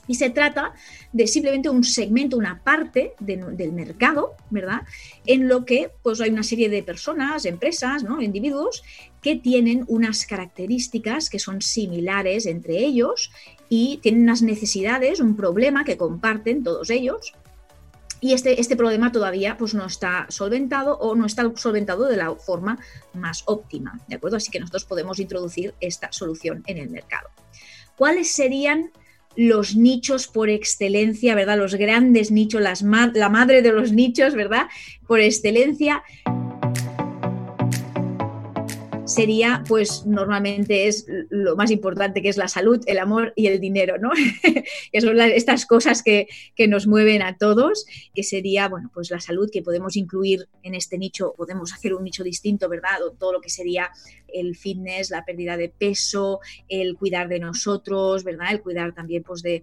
Y 0.06 0.16
se 0.16 0.30
trata 0.30 0.74
de 1.12 1.26
simplemente 1.26 1.70
un 1.70 1.84
segmento, 1.84 2.36
una 2.36 2.62
parte 2.62 3.14
del 3.20 3.72
mercado, 3.72 4.34
¿verdad? 4.50 4.82
En 5.26 5.48
lo 5.48 5.64
que 5.64 5.90
pues 6.02 6.20
hay 6.20 6.30
una 6.30 6.42
serie 6.42 6.68
de 6.68 6.82
personas, 6.82 7.44
empresas, 7.46 8.02
¿no? 8.02 8.20
individuos 8.20 8.82
que 9.22 9.36
tienen 9.36 9.84
unas 9.88 10.26
características 10.26 11.30
que 11.30 11.38
son 11.38 11.62
similares 11.62 12.44
entre 12.44 12.78
ellos 12.78 13.30
y 13.68 13.98
tienen 13.98 14.22
unas 14.22 14.42
necesidades, 14.42 15.20
un 15.20 15.36
problema 15.36 15.84
que 15.84 15.96
comparten 15.96 16.62
todos 16.62 16.90
ellos. 16.90 17.34
Y 18.20 18.32
este, 18.32 18.58
este 18.60 18.76
problema 18.76 19.12
todavía 19.12 19.58
pues, 19.58 19.74
no 19.74 19.84
está 19.84 20.26
solventado 20.30 20.96
o 20.98 21.14
no 21.14 21.26
está 21.26 21.50
solventado 21.56 22.06
de 22.08 22.16
la 22.16 22.34
forma 22.34 22.78
más 23.12 23.42
óptima. 23.46 24.00
¿De 24.08 24.16
acuerdo? 24.16 24.38
Así 24.38 24.50
que 24.50 24.60
nosotros 24.60 24.84
podemos 24.84 25.18
introducir 25.18 25.74
esta 25.80 26.10
solución 26.12 26.62
en 26.66 26.78
el 26.78 26.88
mercado. 26.88 27.28
¿Cuáles 27.96 28.30
serían 28.30 28.92
los 29.36 29.76
nichos 29.76 30.28
por 30.28 30.48
excelencia, 30.48 31.34
¿verdad? 31.34 31.58
Los 31.58 31.74
grandes 31.74 32.30
nichos, 32.30 32.62
las 32.62 32.82
la 32.82 33.28
madre 33.28 33.62
de 33.62 33.72
los 33.72 33.92
nichos, 33.92 34.34
¿verdad? 34.34 34.68
Por 35.06 35.20
excelencia 35.20 36.02
sería, 39.04 39.62
pues 39.68 40.06
normalmente 40.06 40.88
es 40.88 41.06
lo 41.28 41.56
más 41.56 41.70
importante 41.70 42.22
que 42.22 42.28
es 42.28 42.36
la 42.36 42.48
salud, 42.48 42.82
el 42.86 42.98
amor 42.98 43.32
y 43.36 43.46
el 43.46 43.60
dinero, 43.60 43.98
¿no? 43.98 44.10
que 44.92 45.00
son 45.00 45.20
estas 45.20 45.66
cosas 45.66 46.02
que, 46.02 46.26
que, 46.54 46.68
nos 46.68 46.86
mueven 46.86 47.22
a 47.22 47.36
todos, 47.36 47.86
que 48.14 48.22
sería, 48.22 48.68
bueno, 48.68 48.90
pues 48.94 49.10
la 49.10 49.20
salud 49.20 49.50
que 49.52 49.62
podemos 49.62 49.96
incluir 49.96 50.48
en 50.62 50.74
este 50.74 50.98
nicho, 50.98 51.34
podemos 51.36 51.72
hacer 51.72 51.94
un 51.94 52.04
nicho 52.04 52.24
distinto, 52.24 52.68
¿verdad? 52.68 53.02
O 53.06 53.12
todo 53.12 53.34
lo 53.34 53.40
que 53.40 53.50
sería 53.50 53.90
el 54.34 54.56
fitness, 54.56 55.10
la 55.10 55.24
pérdida 55.24 55.56
de 55.56 55.68
peso, 55.68 56.40
el 56.68 56.96
cuidar 56.96 57.28
de 57.28 57.38
nosotros, 57.38 58.24
¿verdad? 58.24 58.48
El 58.50 58.60
cuidar 58.60 58.92
también 58.92 59.22
pues, 59.22 59.42
de, 59.42 59.62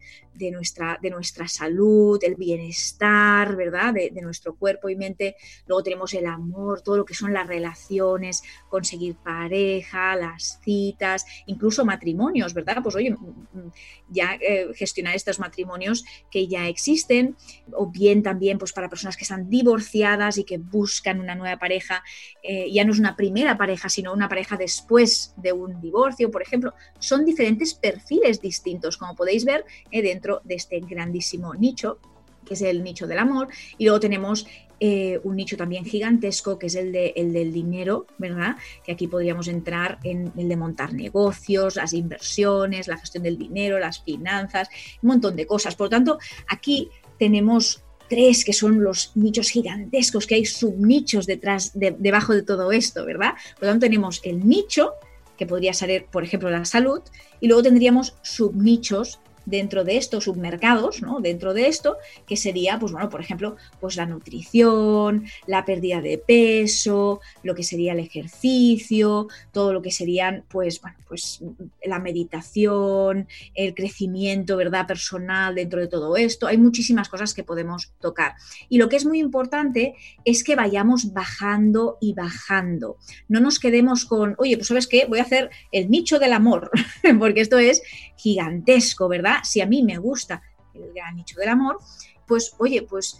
nuestra, 0.51 0.97
de 1.01 1.09
nuestra 1.09 1.47
salud, 1.47 2.19
el 2.23 2.35
bienestar, 2.35 3.55
¿verdad? 3.55 3.93
De, 3.93 4.11
nuestro 4.21 4.55
cuerpo 4.55 4.87
y 4.89 4.95
mente. 4.95 5.35
Luego 5.65 5.83
tenemos 5.83 6.13
el 6.13 6.27
amor, 6.27 6.81
todo 6.81 6.97
lo 6.97 7.05
que 7.05 7.15
son 7.15 7.33
las 7.33 7.47
relaciones, 7.47 8.43
conseguir 8.69 9.15
pareja, 9.15 10.15
las 10.15 10.59
citas, 10.63 11.25
incluso 11.47 11.85
matrimonios, 11.85 12.53
¿verdad? 12.53 12.77
Pues 12.83 12.95
oye, 12.95 13.11
mm, 13.11 13.15
mm, 13.15 13.71
ya 14.09 14.37
eh, 14.39 14.67
gestionar 14.75 15.15
estos 15.15 15.39
matrimonios 15.39 16.05
que 16.29 16.47
ya 16.47 16.67
existen, 16.67 17.35
o 17.73 17.87
bien 17.87 18.23
también 18.23 18.57
pues 18.57 18.73
para 18.73 18.89
personas 18.89 19.17
que 19.17 19.23
están 19.23 19.49
divorciadas 19.49 20.37
y 20.37 20.43
que 20.43 20.57
buscan 20.57 21.19
una 21.19 21.35
nueva 21.35 21.57
pareja, 21.57 22.03
eh, 22.43 22.71
ya 22.71 22.85
no 22.85 22.93
es 22.93 22.99
una 22.99 23.15
primera 23.15 23.57
pareja, 23.57 23.89
sino 23.89 24.13
una 24.13 24.29
pareja 24.29 24.57
después 24.57 25.33
de 25.37 25.51
un 25.51 25.81
divorcio, 25.81 26.31
por 26.31 26.41
ejemplo, 26.41 26.73
son 26.99 27.25
diferentes 27.25 27.73
perfiles 27.73 28.41
distintos, 28.41 28.97
como 28.97 29.15
podéis 29.15 29.45
ver 29.45 29.65
eh, 29.91 30.01
dentro 30.01 30.20
de 30.43 30.55
este 30.55 30.79
grandísimo 30.79 31.53
nicho 31.53 31.99
que 32.45 32.55
es 32.55 32.61
el 32.61 32.83
nicho 32.83 33.07
del 33.07 33.19
amor, 33.19 33.47
y 33.77 33.85
luego 33.85 33.99
tenemos 33.99 34.47
eh, 34.79 35.19
un 35.23 35.35
nicho 35.35 35.57
también 35.57 35.85
gigantesco, 35.85 36.57
que 36.57 36.67
es 36.67 36.75
el, 36.75 36.91
de, 36.91 37.13
el 37.15 37.33
del 37.33 37.53
dinero, 37.53 38.07
¿verdad? 38.17 38.55
Que 38.83 38.93
aquí 38.93 39.07
podríamos 39.07 39.47
entrar 39.47 39.99
en 40.03 40.31
el 40.35 40.49
de 40.49 40.57
montar 40.57 40.93
negocios, 40.93 41.75
las 41.75 41.93
inversiones, 41.93 42.87
la 42.87 42.97
gestión 42.97 43.23
del 43.23 43.37
dinero, 43.37 43.77
las 43.77 44.01
finanzas, 44.03 44.69
un 45.03 45.09
montón 45.09 45.35
de 45.35 45.45
cosas. 45.45 45.75
Por 45.75 45.85
lo 45.85 45.91
tanto, 45.91 46.19
aquí 46.47 46.89
tenemos 47.19 47.83
tres 48.09 48.43
que 48.43 48.53
son 48.53 48.83
los 48.83 49.11
nichos 49.15 49.49
gigantescos, 49.49 50.25
que 50.25 50.35
hay 50.35 50.45
subnichos 50.45 51.27
detrás, 51.27 51.71
debajo 51.75 52.33
de 52.33 52.41
todo 52.41 52.71
esto, 52.71 53.05
¿verdad? 53.05 53.33
Por 53.55 53.67
lo 53.67 53.69
tanto, 53.73 53.85
tenemos 53.85 54.19
el 54.23 54.47
nicho, 54.47 54.93
que 55.37 55.45
podría 55.45 55.73
ser, 55.73 56.07
por 56.07 56.23
ejemplo, 56.23 56.49
la 56.49 56.65
salud, 56.65 57.01
y 57.39 57.47
luego 57.47 57.61
tendríamos 57.63 58.15
subnichos 58.23 59.19
dentro 59.45 59.83
de 59.83 59.97
estos 59.97 60.25
submercados, 60.25 61.01
¿no? 61.01 61.19
Dentro 61.19 61.53
de 61.53 61.67
esto, 61.67 61.97
que 62.27 62.37
sería, 62.37 62.79
pues 62.79 62.91
bueno, 62.91 63.09
por 63.09 63.21
ejemplo, 63.21 63.55
pues 63.79 63.95
la 63.95 64.05
nutrición, 64.05 65.25
la 65.47 65.65
pérdida 65.65 66.01
de 66.01 66.17
peso, 66.17 67.21
lo 67.43 67.55
que 67.55 67.63
sería 67.63 67.93
el 67.93 67.99
ejercicio, 67.99 69.27
todo 69.51 69.73
lo 69.73 69.81
que 69.81 69.91
serían, 69.91 70.43
pues, 70.49 70.81
bueno, 70.81 70.97
pues 71.07 71.41
la 71.83 71.99
meditación, 71.99 73.27
el 73.53 73.73
crecimiento, 73.75 74.57
¿verdad? 74.57 74.87
Personal 74.87 75.55
dentro 75.55 75.79
de 75.81 75.87
todo 75.87 76.15
esto. 76.15 76.47
Hay 76.47 76.57
muchísimas 76.57 77.09
cosas 77.09 77.33
que 77.33 77.43
podemos 77.43 77.91
tocar. 77.99 78.35
Y 78.69 78.77
lo 78.77 78.89
que 78.89 78.95
es 78.95 79.05
muy 79.05 79.19
importante 79.19 79.95
es 80.25 80.43
que 80.43 80.55
vayamos 80.55 81.13
bajando 81.13 81.97
y 81.99 82.13
bajando. 82.13 82.97
No 83.27 83.39
nos 83.39 83.59
quedemos 83.59 84.05
con, 84.05 84.35
oye, 84.37 84.55
pues 84.55 84.67
sabes 84.67 84.87
qué, 84.87 85.05
voy 85.07 85.19
a 85.19 85.23
hacer 85.23 85.49
el 85.71 85.89
nicho 85.89 86.19
del 86.19 86.33
amor, 86.33 86.71
porque 87.19 87.41
esto 87.41 87.57
es 87.57 87.81
gigantesco, 88.15 89.07
¿verdad? 89.07 89.30
Si 89.43 89.61
a 89.61 89.65
mí 89.65 89.83
me 89.83 89.97
gusta 89.97 90.41
el 90.73 90.93
gran 90.93 91.15
nicho 91.15 91.39
del 91.39 91.49
amor, 91.49 91.79
pues 92.27 92.53
oye, 92.59 92.81
pues 92.81 93.19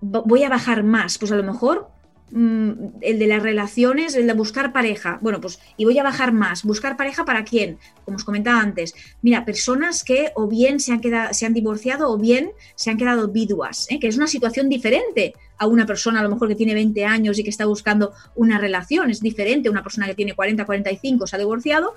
voy 0.00 0.42
a 0.42 0.48
bajar 0.48 0.82
más. 0.82 1.18
Pues 1.18 1.32
a 1.32 1.36
lo 1.36 1.42
mejor 1.42 1.88
mm, 2.30 2.72
el 3.00 3.18
de 3.18 3.26
las 3.26 3.42
relaciones, 3.42 4.14
el 4.14 4.26
de 4.26 4.32
buscar 4.34 4.72
pareja. 4.72 5.18
Bueno, 5.22 5.40
pues 5.40 5.60
y 5.76 5.84
voy 5.84 5.98
a 5.98 6.02
bajar 6.02 6.32
más. 6.32 6.62
¿Buscar 6.64 6.96
pareja 6.96 7.24
para 7.24 7.44
quién? 7.44 7.78
Como 8.04 8.16
os 8.16 8.24
comentaba 8.24 8.60
antes. 8.60 8.94
Mira, 9.22 9.44
personas 9.44 10.04
que 10.04 10.32
o 10.34 10.46
bien 10.46 10.80
se 10.80 10.92
han, 10.92 11.00
quedado, 11.00 11.32
se 11.32 11.46
han 11.46 11.54
divorciado 11.54 12.10
o 12.10 12.18
bien 12.18 12.52
se 12.74 12.90
han 12.90 12.96
quedado 12.96 13.28
viduas, 13.28 13.86
¿eh? 13.90 13.98
que 13.98 14.08
es 14.08 14.16
una 14.16 14.26
situación 14.26 14.68
diferente 14.68 15.34
a 15.56 15.66
una 15.66 15.86
persona 15.86 16.20
a 16.20 16.22
lo 16.22 16.30
mejor 16.30 16.48
que 16.48 16.56
tiene 16.56 16.74
20 16.74 17.04
años 17.04 17.38
y 17.38 17.44
que 17.44 17.50
está 17.50 17.64
buscando 17.64 18.12
una 18.34 18.58
relación. 18.58 19.10
Es 19.10 19.20
diferente 19.20 19.68
a 19.68 19.70
una 19.70 19.82
persona 19.82 20.06
que 20.06 20.14
tiene 20.14 20.34
40, 20.34 20.64
45, 20.66 21.26
se 21.26 21.36
ha 21.36 21.38
divorciado 21.38 21.94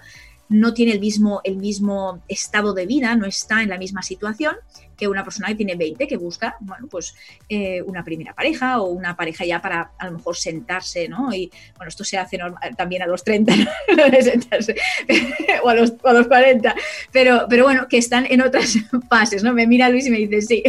no 0.50 0.74
tiene 0.74 0.94
el 0.94 1.00
mismo, 1.00 1.42
el 1.44 1.58
mismo 1.58 2.22
estado 2.28 2.74
de 2.74 2.86
vida, 2.86 3.16
no 3.16 3.26
está 3.26 3.62
en 3.62 3.70
la 3.70 3.78
misma 3.78 4.02
situación 4.02 4.56
que 4.98 5.08
una 5.08 5.24
persona 5.24 5.48
que 5.50 5.56
tiene 5.56 5.76
20, 5.76 6.08
que 6.08 6.18
busca, 6.18 6.58
bueno, 6.60 6.88
pues 6.88 7.14
eh, 7.48 7.82
una 7.84 8.04
primera 8.04 8.34
pareja 8.34 8.82
o 8.82 8.88
una 8.88 9.16
pareja 9.16 9.46
ya 9.46 9.62
para 9.62 9.92
a 9.98 10.08
lo 10.08 10.18
mejor 10.18 10.36
sentarse, 10.36 11.08
¿no? 11.08 11.32
Y 11.34 11.52
bueno, 11.76 11.90
esto 11.90 12.04
se 12.04 12.18
hace 12.18 12.40
también 12.76 13.04
a 13.04 13.08
los 13.08 13.24
30, 13.24 13.54
sentarse, 14.22 14.76
o, 15.64 15.70
a 15.70 15.76
los, 15.76 15.94
a 16.04 16.14
los 16.14 16.28
40, 16.28 16.76
pero, 17.12 17.46
pero 17.48 17.64
bueno, 17.64 17.88
que 17.88 17.98
están 17.98 18.26
en 18.28 18.42
otras 18.42 18.76
fases, 19.10 19.44
¿no? 19.44 19.54
Me 19.54 19.68
mira 19.68 19.88
Luis 19.90 20.08
y 20.08 20.10
me 20.10 20.18
dice 20.18 20.42
sí. 20.42 20.64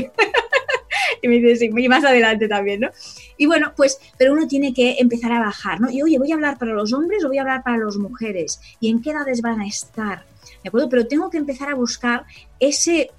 y 1.22 1.28
me 1.28 1.38
dice 1.38 1.56
sí, 1.56 1.88
más 1.88 2.04
adelante 2.04 2.48
también, 2.48 2.80
¿no? 2.80 2.90
Y 3.36 3.46
bueno, 3.46 3.72
pues, 3.76 3.98
pero 4.18 4.32
uno 4.32 4.46
tiene 4.46 4.74
que 4.74 4.96
empezar 4.98 5.32
a 5.32 5.40
bajar, 5.40 5.80
¿no? 5.80 5.90
Y 5.90 6.02
oye, 6.02 6.18
¿voy 6.18 6.30
a 6.32 6.34
hablar 6.34 6.58
para 6.58 6.72
los 6.72 6.92
hombres 6.92 7.24
o 7.24 7.28
voy 7.28 7.38
a 7.38 7.42
hablar 7.42 7.62
para 7.62 7.78
las 7.78 7.96
mujeres? 7.96 8.60
¿Y 8.80 8.90
en 8.90 9.00
qué 9.00 9.10
edades 9.10 9.42
van 9.42 9.60
a 9.60 9.66
estar? 9.66 10.24
¿De 10.62 10.68
acuerdo? 10.68 10.88
Pero 10.88 11.06
tengo 11.06 11.30
que 11.30 11.38
empezar 11.38 11.70
a 11.70 11.74
buscar 11.74 12.24
ese 12.58 13.10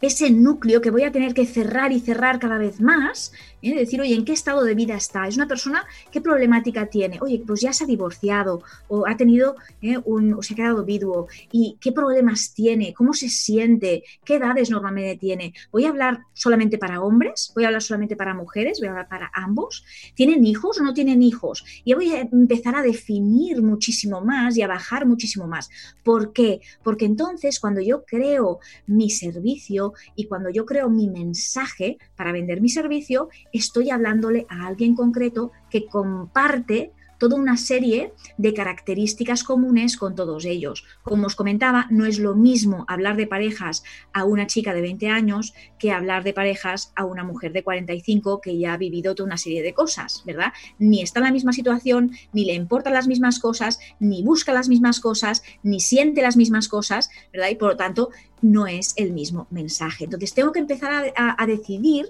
ese 0.00 0.30
núcleo 0.30 0.80
que 0.80 0.90
voy 0.90 1.02
a 1.02 1.12
tener 1.12 1.34
que 1.34 1.46
cerrar 1.46 1.92
y 1.92 2.00
cerrar 2.00 2.38
cada 2.38 2.58
vez 2.58 2.80
más, 2.80 3.32
decir, 3.60 4.00
oye, 4.00 4.14
¿en 4.14 4.24
qué 4.24 4.32
estado 4.32 4.62
de 4.64 4.74
vida 4.74 4.94
está? 4.94 5.26
Es 5.26 5.36
una 5.36 5.48
persona, 5.48 5.84
¿qué 6.10 6.20
problemática 6.20 6.86
tiene? 6.86 7.18
Oye, 7.20 7.42
pues 7.46 7.60
ya 7.60 7.72
se 7.72 7.84
ha 7.84 7.86
divorciado 7.86 8.62
o 8.88 9.06
ha 9.06 9.16
tenido 9.16 9.56
¿eh? 9.82 9.98
un, 10.04 10.34
o 10.34 10.42
se 10.42 10.54
ha 10.54 10.56
quedado 10.56 10.84
viduo 10.84 11.28
y 11.50 11.76
qué 11.80 11.92
problemas 11.92 12.54
tiene, 12.54 12.94
cómo 12.94 13.12
se 13.12 13.28
siente, 13.28 14.04
qué 14.24 14.36
edades 14.36 14.70
normalmente 14.70 15.16
tiene. 15.16 15.54
¿Voy 15.72 15.84
a 15.84 15.90
hablar 15.90 16.20
solamente 16.34 16.78
para 16.78 17.00
hombres? 17.00 17.52
¿Voy 17.54 17.64
a 17.64 17.68
hablar 17.68 17.82
solamente 17.82 18.16
para 18.16 18.34
mujeres? 18.34 18.78
¿Voy 18.80 18.88
a 18.88 18.92
hablar 18.92 19.08
para 19.08 19.30
ambos? 19.34 19.84
¿Tienen 20.14 20.44
hijos 20.44 20.80
o 20.80 20.84
no 20.84 20.94
tienen 20.94 21.22
hijos? 21.22 21.64
Y 21.84 21.94
voy 21.94 22.12
a 22.12 22.20
empezar 22.20 22.76
a 22.76 22.82
definir 22.82 23.62
muchísimo 23.62 24.20
más 24.20 24.56
y 24.56 24.62
a 24.62 24.68
bajar 24.68 25.06
muchísimo 25.06 25.46
más. 25.46 25.68
¿Por 26.04 26.32
qué? 26.32 26.60
Porque 26.82 27.04
entonces 27.04 27.60
cuando 27.60 27.80
yo 27.80 28.04
creo 28.04 28.60
mi 28.86 29.10
servicio 29.10 29.94
y 30.14 30.24
cuando 30.24 30.50
yo 30.50 30.64
creo 30.64 30.88
mi 30.88 31.08
mensaje 31.08 31.98
para 32.16 32.32
vender 32.32 32.60
mi 32.60 32.68
servicio, 32.68 33.28
estoy 33.52 33.90
hablándole 33.90 34.46
a 34.48 34.66
alguien 34.66 34.94
concreto 34.94 35.52
que 35.70 35.86
comparte 35.86 36.92
toda 37.18 37.36
una 37.36 37.56
serie 37.56 38.14
de 38.38 38.54
características 38.54 39.44
comunes 39.44 39.96
con 39.96 40.14
todos 40.14 40.44
ellos. 40.44 40.84
Como 41.02 41.26
os 41.26 41.34
comentaba, 41.34 41.86
no 41.90 42.06
es 42.06 42.18
lo 42.18 42.34
mismo 42.34 42.84
hablar 42.88 43.16
de 43.16 43.26
parejas 43.26 43.82
a 44.12 44.24
una 44.24 44.46
chica 44.46 44.72
de 44.72 44.80
20 44.80 45.08
años 45.08 45.52
que 45.78 45.92
hablar 45.92 46.24
de 46.24 46.32
parejas 46.32 46.92
a 46.94 47.04
una 47.04 47.24
mujer 47.24 47.52
de 47.52 47.64
45 47.64 48.40
que 48.40 48.58
ya 48.58 48.72
ha 48.72 48.76
vivido 48.76 49.14
toda 49.14 49.26
una 49.26 49.36
serie 49.36 49.62
de 49.62 49.74
cosas, 49.74 50.22
¿verdad? 50.24 50.52
Ni 50.78 51.02
está 51.02 51.18
en 51.18 51.26
la 51.26 51.32
misma 51.32 51.52
situación, 51.52 52.12
ni 52.32 52.44
le 52.44 52.54
importan 52.54 52.94
las 52.94 53.08
mismas 53.08 53.40
cosas, 53.40 53.80
ni 53.98 54.22
busca 54.22 54.52
las 54.52 54.68
mismas 54.68 55.00
cosas, 55.00 55.42
ni 55.62 55.80
siente 55.80 56.22
las 56.22 56.36
mismas 56.36 56.68
cosas, 56.68 57.10
¿verdad? 57.32 57.48
Y 57.50 57.56
por 57.56 57.70
lo 57.70 57.76
tanto, 57.76 58.10
no 58.40 58.68
es 58.68 58.94
el 58.96 59.12
mismo 59.12 59.48
mensaje. 59.50 60.04
Entonces, 60.04 60.32
tengo 60.32 60.52
que 60.52 60.60
empezar 60.60 61.12
a, 61.16 61.42
a 61.42 61.46
decidir 61.46 62.06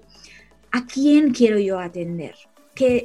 a 0.72 0.86
quién 0.86 1.32
quiero 1.32 1.58
yo 1.58 1.78
atender. 1.78 2.34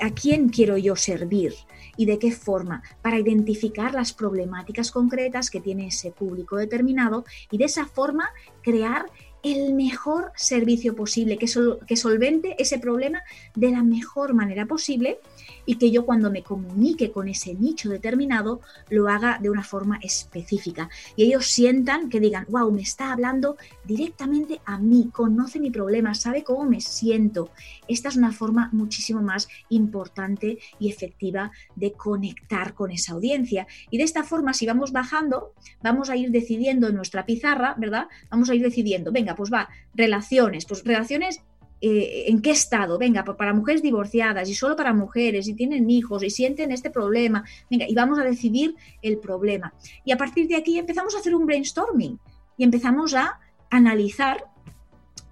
¿A 0.01 0.11
quién 0.11 0.49
quiero 0.49 0.77
yo 0.77 0.95
servir? 0.95 1.53
y 1.95 2.05
de 2.05 2.19
qué 2.19 2.31
forma, 2.31 2.83
para 3.01 3.19
identificar 3.19 3.93
las 3.93 4.13
problemáticas 4.13 4.91
concretas 4.91 5.49
que 5.49 5.61
tiene 5.61 5.87
ese 5.87 6.11
público 6.11 6.57
determinado 6.57 7.25
y 7.51 7.57
de 7.57 7.65
esa 7.65 7.85
forma 7.85 8.29
crear 8.61 9.05
el 9.43 9.73
mejor 9.73 10.31
servicio 10.35 10.95
posible, 10.95 11.37
que, 11.37 11.47
que 11.85 11.97
solvente 11.97 12.55
ese 12.57 12.79
problema 12.79 13.21
de 13.55 13.71
la 13.71 13.83
mejor 13.83 14.33
manera 14.33 14.65
posible 14.65 15.19
y 15.65 15.75
que 15.75 15.91
yo 15.91 16.05
cuando 16.05 16.31
me 16.31 16.43
comunique 16.43 17.11
con 17.11 17.27
ese 17.27 17.53
nicho 17.53 17.89
determinado 17.89 18.61
lo 18.89 19.07
haga 19.09 19.39
de 19.39 19.49
una 19.49 19.63
forma 19.63 19.99
específica 20.01 20.89
y 21.15 21.25
ellos 21.25 21.45
sientan 21.47 22.09
que 22.09 22.19
digan, 22.19 22.45
wow, 22.49 22.71
me 22.71 22.81
está 22.81 23.11
hablando 23.11 23.57
directamente 23.83 24.61
a 24.65 24.77
mí, 24.77 25.09
conoce 25.11 25.59
mi 25.59 25.71
problema, 25.71 26.13
sabe 26.13 26.43
cómo 26.43 26.63
me 26.65 26.81
siento. 26.81 27.49
Esta 27.87 28.09
es 28.09 28.15
una 28.15 28.31
forma 28.31 28.69
muchísimo 28.71 29.21
más 29.21 29.47
importante 29.69 30.59
y 30.79 30.89
efectiva 30.89 31.51
de 31.75 31.93
conectar 31.93 32.73
con 32.73 32.91
esa 32.91 33.13
audiencia 33.13 33.67
y 33.89 33.97
de 33.97 34.03
esta 34.03 34.23
forma 34.23 34.53
si 34.53 34.65
vamos 34.65 34.91
bajando, 34.91 35.53
vamos 35.81 36.09
a 36.09 36.15
ir 36.15 36.31
decidiendo 36.31 36.87
en 36.87 36.95
nuestra 36.95 37.25
pizarra, 37.25 37.75
¿verdad? 37.77 38.07
Vamos 38.29 38.49
a 38.49 38.55
ir 38.55 38.61
decidiendo, 38.61 39.11
venga, 39.11 39.32
pues 39.35 39.51
va, 39.51 39.69
relaciones, 39.93 40.65
pues 40.65 40.83
relaciones 40.83 41.41
eh, 41.81 42.25
en 42.27 42.41
qué 42.41 42.51
estado, 42.51 42.97
venga, 42.97 43.25
pues 43.25 43.37
para 43.37 43.53
mujeres 43.53 43.81
divorciadas 43.81 44.47
y 44.47 44.55
solo 44.55 44.75
para 44.75 44.93
mujeres 44.93 45.49
y 45.49 45.53
tienen 45.53 45.89
hijos 45.89 46.23
y 46.23 46.29
sienten 46.29 46.71
este 46.71 46.89
problema, 46.89 47.43
venga, 47.69 47.85
y 47.89 47.93
vamos 47.93 48.19
a 48.19 48.23
decidir 48.23 48.75
el 49.01 49.17
problema. 49.17 49.73
Y 50.05 50.13
a 50.13 50.17
partir 50.17 50.47
de 50.47 50.55
aquí 50.55 50.79
empezamos 50.79 51.13
a 51.13 51.19
hacer 51.19 51.35
un 51.35 51.45
brainstorming 51.45 52.17
y 52.57 52.63
empezamos 52.63 53.13
a 53.15 53.39
analizar 53.69 54.45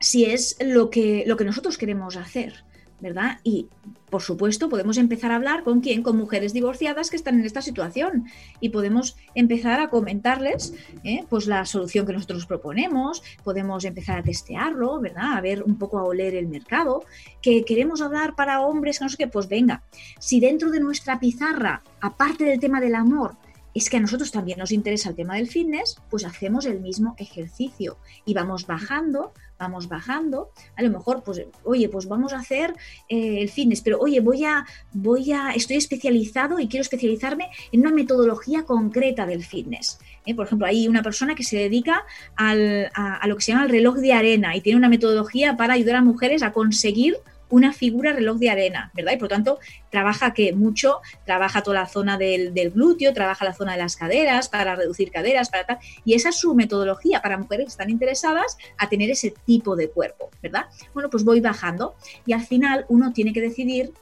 si 0.02 0.26
es 0.26 0.58
lo 0.60 0.90
que, 0.90 1.24
lo 1.26 1.38
que 1.38 1.46
nosotros 1.46 1.78
queremos 1.78 2.18
hacer. 2.18 2.66
¿Verdad? 3.02 3.40
Y 3.44 3.68
por 4.10 4.22
supuesto 4.22 4.70
podemos 4.70 4.98
empezar 4.98 5.32
a 5.32 5.36
hablar 5.36 5.64
con 5.64 5.82
quién, 5.82 6.04
con 6.04 6.18
mujeres 6.18 6.54
divorciadas 6.54 7.10
que 7.10 7.16
están 7.16 7.40
en 7.40 7.46
esta 7.46 7.62
situación 7.62 8.26
y 8.60 8.70
podemos 8.70 9.18
empezar 9.36 9.80
a 9.80 9.90
comentarles 9.90 10.74
¿eh? 11.04 11.26
pues 11.30 11.48
la 11.48 11.66
solución 11.66 12.06
que 12.06 12.14
nosotros 12.14 12.46
proponemos, 12.46 13.24
podemos 13.44 13.84
empezar 13.86 14.20
a 14.20 14.24
testearlo, 14.24 15.00
¿verdad? 15.00 15.34
A 15.34 15.42
ver 15.42 15.64
un 15.64 15.78
poco 15.78 15.98
a 15.98 16.04
oler 16.04 16.36
el 16.36 16.48
mercado, 16.48 17.04
que 17.42 17.66
queremos 17.66 18.02
hablar 18.02 18.36
para 18.36 18.62
hombres, 18.62 19.00
que 19.00 19.06
no 19.06 19.10
sé 19.10 19.18
qué, 19.18 19.28
pues 19.28 19.48
venga, 19.48 19.84
si 20.20 20.40
dentro 20.40 20.70
de 20.72 20.80
nuestra 20.80 21.20
pizarra, 21.20 21.82
aparte 22.00 22.44
del 22.44 22.60
tema 22.60 22.80
del 22.80 22.96
amor, 22.96 23.36
es 23.74 23.90
que 23.90 23.98
a 23.98 24.02
nosotros 24.02 24.32
también 24.32 24.60
nos 24.60 24.72
interesa 24.72 25.10
el 25.10 25.16
tema 25.16 25.36
del 25.36 25.48
fitness, 25.48 25.98
pues 26.10 26.26
hacemos 26.26 26.66
el 26.66 26.82
mismo 26.82 27.16
ejercicio 27.18 27.98
y 28.26 28.34
vamos 28.34 28.68
bajando, 28.68 29.34
vamos 29.62 29.88
bajando. 29.88 30.50
A 30.76 30.82
lo 30.82 30.90
mejor, 30.90 31.24
pues, 31.24 31.42
oye, 31.64 31.88
pues 31.88 32.08
vamos 32.08 32.34
a 32.34 32.40
hacer 32.40 32.74
eh, 33.08 33.42
el 33.42 33.50
fitness, 33.50 33.82
pero 33.82 34.00
oye, 34.00 34.20
voy 34.20 34.44
a, 34.44 34.66
voy 34.92 35.32
a, 35.32 35.52
estoy 35.52 35.78
especializado 35.78 36.60
y 36.60 36.68
quiero 36.68 36.82
especializarme 36.82 37.50
en 37.72 37.82
una 37.82 37.92
metodología 37.92 38.64
concreta 38.64 39.26
del 39.26 39.44
fitness. 39.44 40.00
¿eh? 40.26 40.36
Por 40.36 40.48
ejemplo, 40.48 40.68
hay 40.68 40.88
una 40.88 41.04
persona 41.04 41.36
que 41.36 41.44
se 41.44 41.58
dedica 41.58 42.04
al, 42.36 42.92
a, 42.94 43.16
a 43.16 43.28
lo 43.28 43.36
que 43.36 43.44
se 43.44 43.52
llama 43.52 43.66
el 43.66 43.70
reloj 43.70 43.98
de 43.98 44.14
arena 44.14 44.56
y 44.56 44.62
tiene 44.62 44.78
una 44.78 44.90
metodología 44.90 45.56
para 45.56 45.76
ayudar 45.76 45.98
a 45.98 46.02
mujeres 46.02 46.44
a 46.44 46.52
conseguir 46.52 47.18
una 47.52 47.74
figura 47.74 48.14
reloj 48.14 48.38
de 48.38 48.50
arena, 48.50 48.92
¿verdad? 48.96 49.14
Y 49.14 49.18
por 49.18 49.24
lo 49.24 49.36
tanto, 49.36 49.60
trabaja 49.90 50.34
que 50.34 50.54
mucho, 50.54 51.02
trabaja 51.26 51.62
toda 51.62 51.82
la 51.82 51.88
zona 51.88 52.18
del, 52.18 52.52
glúteo, 52.74 53.14
trabaja 53.14 53.46
la 53.46 53.54
zona 53.54 53.74
de 53.74 53.80
las 53.80 53.96
caderas 53.96 54.50
para 54.50 54.76
reducir 54.76 55.12
caderas, 55.12 55.50
para 55.50 55.66
tal. 55.66 55.80
Y 56.06 56.16
esa 56.16 56.30
es 56.30 56.38
su 56.38 56.56
metodología 56.56 57.22
para 57.22 57.38
mujeres 57.38 57.66
que 57.66 57.72
están 57.72 57.90
interesadas 57.90 58.58
a 58.78 58.90
tener 58.90 59.12
ese 59.12 59.34
tipo 59.46 59.76
de 59.76 59.90
cuerpo, 59.90 60.30
¿verdad? 60.42 60.66
Bueno, 60.94 61.10
pues 61.10 61.24
voy 61.24 61.42
bajando 61.42 61.96
y 62.26 62.34
al 62.34 62.46
final 62.46 62.86
uno 62.90 63.14
tiene 63.14 63.34
que 63.34 63.42
decidir 63.42 63.94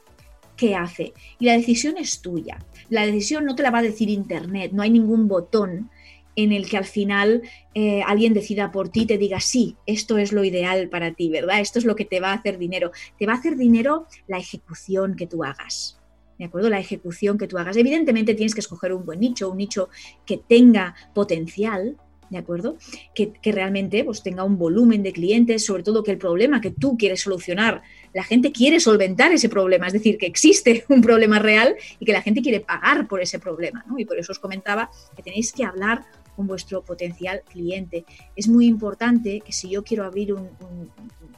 qué 0.56 0.74
hace. 0.74 1.12
Y 1.38 1.46
la 1.46 1.54
decisión 1.54 1.96
es 1.96 2.20
tuya. 2.20 2.58
La 2.88 3.06
decisión 3.06 3.44
no 3.44 3.54
te 3.54 3.62
la 3.62 3.70
va 3.70 3.78
a 3.78 3.82
decir 3.82 4.08
Internet, 4.08 4.72
no 4.72 4.82
hay 4.82 4.90
ningún 4.90 5.26
botón 5.26 5.90
en 6.36 6.52
el 6.52 6.68
que 6.68 6.76
al 6.76 6.84
final 6.84 7.42
eh, 7.74 8.02
alguien 8.06 8.34
decida 8.34 8.70
por 8.70 8.88
ti, 8.88 9.06
te 9.06 9.18
diga, 9.18 9.40
sí, 9.40 9.76
esto 9.86 10.18
es 10.18 10.32
lo 10.32 10.44
ideal 10.44 10.88
para 10.88 11.12
ti, 11.12 11.28
¿verdad? 11.28 11.60
Esto 11.60 11.78
es 11.78 11.84
lo 11.84 11.96
que 11.96 12.04
te 12.04 12.20
va 12.20 12.30
a 12.30 12.34
hacer 12.34 12.58
dinero. 12.58 12.92
Te 13.18 13.26
va 13.26 13.34
a 13.34 13.36
hacer 13.36 13.56
dinero 13.56 14.06
la 14.26 14.38
ejecución 14.38 15.16
que 15.16 15.26
tú 15.26 15.44
hagas. 15.44 16.00
¿De 16.38 16.46
acuerdo? 16.46 16.70
La 16.70 16.80
ejecución 16.80 17.36
que 17.36 17.46
tú 17.46 17.58
hagas. 17.58 17.76
Evidentemente 17.76 18.34
tienes 18.34 18.54
que 18.54 18.60
escoger 18.60 18.94
un 18.94 19.04
buen 19.04 19.20
nicho, 19.20 19.50
un 19.50 19.58
nicho 19.58 19.90
que 20.24 20.38
tenga 20.38 20.94
potencial, 21.12 21.98
¿de 22.30 22.38
acuerdo? 22.38 22.78
Que, 23.14 23.32
realmente 23.52 24.04
pues, 24.04 24.22
tenga 24.22 24.44
un 24.44 24.56
volumen 24.56 25.02
de 25.02 25.12
clientes, 25.12 25.66
sobre 25.66 25.82
todo 25.82 26.02
que 26.02 26.12
el 26.12 26.18
problema 26.18 26.60
que 26.60 26.70
tú 26.70 26.96
quieres 26.96 27.20
solucionar, 27.20 27.82
la 28.14 28.24
gente 28.24 28.52
quiere 28.52 28.80
solventar 28.80 29.32
ese 29.32 29.48
problema, 29.48 29.88
es 29.88 29.92
decir, 29.92 30.16
que 30.16 30.26
existe 30.26 30.84
un 30.88 31.02
problema 31.02 31.38
real 31.38 31.76
y 31.98 32.06
que 32.06 32.12
la 32.12 32.22
gente 32.22 32.40
quiere 32.40 32.60
pagar 32.60 33.06
por 33.06 33.20
ese 33.20 33.38
problema, 33.38 33.84
¿no? 33.86 33.98
Y 33.98 34.04
por 34.04 34.18
eso 34.18 34.32
os 34.32 34.38
comentaba 34.38 34.90
que 35.14 35.22
tenéis 35.22 35.52
que 35.52 35.64
hablar 35.64 36.06
vuestro 36.46 36.82
potencial 36.82 37.42
cliente. 37.48 38.04
Es 38.36 38.48
muy 38.48 38.66
importante 38.66 39.40
que 39.40 39.52
si 39.52 39.70
yo 39.70 39.84
quiero 39.84 40.04
abrir 40.04 40.32
un, 40.34 40.50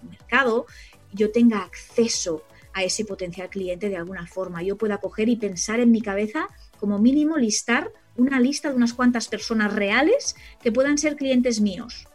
mercado, 0.09 0.67
yo 1.13 1.31
tenga 1.31 1.63
acceso 1.63 2.43
a 2.73 2.83
ese 2.83 3.05
potencial 3.05 3.49
cliente 3.49 3.89
de 3.89 3.97
alguna 3.97 4.27
forma. 4.27 4.63
Yo 4.63 4.77
pueda 4.77 4.99
coger 4.99 5.29
y 5.29 5.37
pensar 5.37 5.81
en 5.81 5.91
mi 5.91 6.01
cabeza, 6.01 6.49
como 6.79 6.99
mínimo, 6.99 7.37
listar 7.37 7.93
una 8.17 8.41
lista 8.41 8.71
de 8.71 8.77
unas 8.77 8.95
cuantas 8.95 9.29
personas 9.29 9.73
reales 9.73 10.37
que 10.63 10.73
puedan 10.73 10.99
ser 10.99 11.17
clientes 11.17 11.61
míos. 11.61 12.07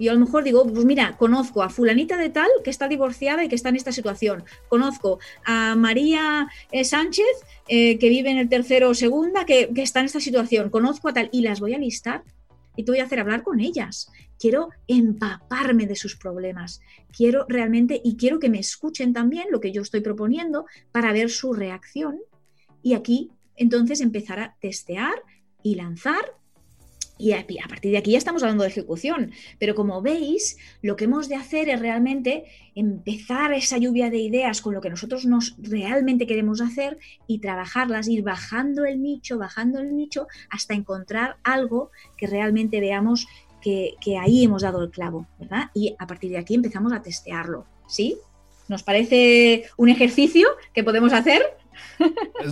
Y 0.00 0.08
a 0.08 0.14
lo 0.14 0.20
mejor 0.20 0.44
digo, 0.44 0.66
pues 0.66 0.86
mira, 0.86 1.18
conozco 1.18 1.62
a 1.62 1.68
fulanita 1.68 2.16
de 2.16 2.30
tal 2.30 2.48
que 2.64 2.70
está 2.70 2.88
divorciada 2.88 3.44
y 3.44 3.48
que 3.48 3.54
está 3.54 3.68
en 3.68 3.76
esta 3.76 3.92
situación. 3.92 4.44
Conozco 4.68 5.18
a 5.44 5.74
María 5.76 6.48
eh, 6.72 6.84
Sánchez 6.84 7.26
eh, 7.68 7.98
que 7.98 8.08
vive 8.08 8.30
en 8.30 8.38
el 8.38 8.48
tercero 8.48 8.88
o 8.88 8.94
segunda 8.94 9.44
que, 9.44 9.68
que 9.74 9.82
está 9.82 10.00
en 10.00 10.06
esta 10.06 10.18
situación. 10.18 10.70
Conozco 10.70 11.10
a 11.10 11.12
tal 11.12 11.28
y 11.32 11.42
las 11.42 11.60
voy 11.60 11.74
a 11.74 11.78
listar 11.78 12.24
y 12.76 12.84
te 12.84 12.92
voy 12.92 13.00
a 13.00 13.04
hacer 13.04 13.20
hablar 13.20 13.42
con 13.42 13.60
ellas. 13.60 14.10
Quiero 14.38 14.70
empaparme 14.88 15.86
de 15.86 15.96
sus 15.96 16.16
problemas. 16.16 16.80
Quiero 17.14 17.44
realmente 17.46 18.00
y 18.02 18.16
quiero 18.16 18.38
que 18.38 18.48
me 18.48 18.58
escuchen 18.58 19.12
también 19.12 19.48
lo 19.50 19.60
que 19.60 19.70
yo 19.70 19.82
estoy 19.82 20.00
proponiendo 20.00 20.64
para 20.92 21.12
ver 21.12 21.28
su 21.28 21.52
reacción. 21.52 22.20
Y 22.82 22.94
aquí 22.94 23.32
entonces 23.54 24.00
empezar 24.00 24.40
a 24.40 24.56
testear 24.62 25.22
y 25.62 25.74
lanzar 25.74 26.40
y 27.20 27.32
a, 27.32 27.68
partir 27.68 27.92
de 27.92 27.98
aquí 27.98 28.12
ya 28.12 28.18
estamos 28.18 28.42
hablando 28.42 28.64
de 28.64 28.70
ejecución. 28.70 29.32
Pero 29.58 29.74
como 29.74 30.00
veis, 30.02 30.56
lo 30.82 30.96
que 30.96 31.04
hemos 31.04 31.28
de 31.28 31.36
hacer 31.36 31.68
es 31.68 31.78
realmente 31.78 32.44
empezar 32.74 33.52
esa 33.52 33.76
lluvia 33.78 34.10
de 34.10 34.18
ideas 34.18 34.60
con 34.60 34.74
lo 34.74 34.80
que 34.80 34.90
nosotros 34.90 35.26
nos 35.26 35.56
realmente 35.58 36.26
queremos 36.26 36.60
hacer 36.60 36.98
y 37.26 37.40
trabajarlas, 37.40 38.08
ir 38.08 38.22
bajando 38.22 38.84
el 38.84 39.02
nicho, 39.02 39.38
bajando 39.38 39.80
el 39.80 39.94
nicho, 39.94 40.26
hasta 40.48 40.74
encontrar 40.74 41.36
algo 41.44 41.90
que 42.16 42.26
realmente 42.26 42.80
veamos 42.80 43.26
que, 43.60 43.96
ahí 44.18 44.44
hemos 44.44 44.62
dado 44.62 44.82
el 44.82 44.90
clavo, 44.90 45.26
¿verdad? 45.38 45.70
Y 45.74 45.94
a 45.98 46.06
partir 46.06 46.30
de 46.30 46.38
aquí 46.38 46.54
empezamos 46.54 46.92
a 46.92 47.02
testearlo, 47.02 47.66
¿sí? 47.86 48.16
¿Nos 48.68 48.82
parece 48.82 49.64
un 49.76 49.88
ejercicio 49.88 50.48
que 50.72 50.84
podemos 50.84 51.12
hacer? 51.12 51.42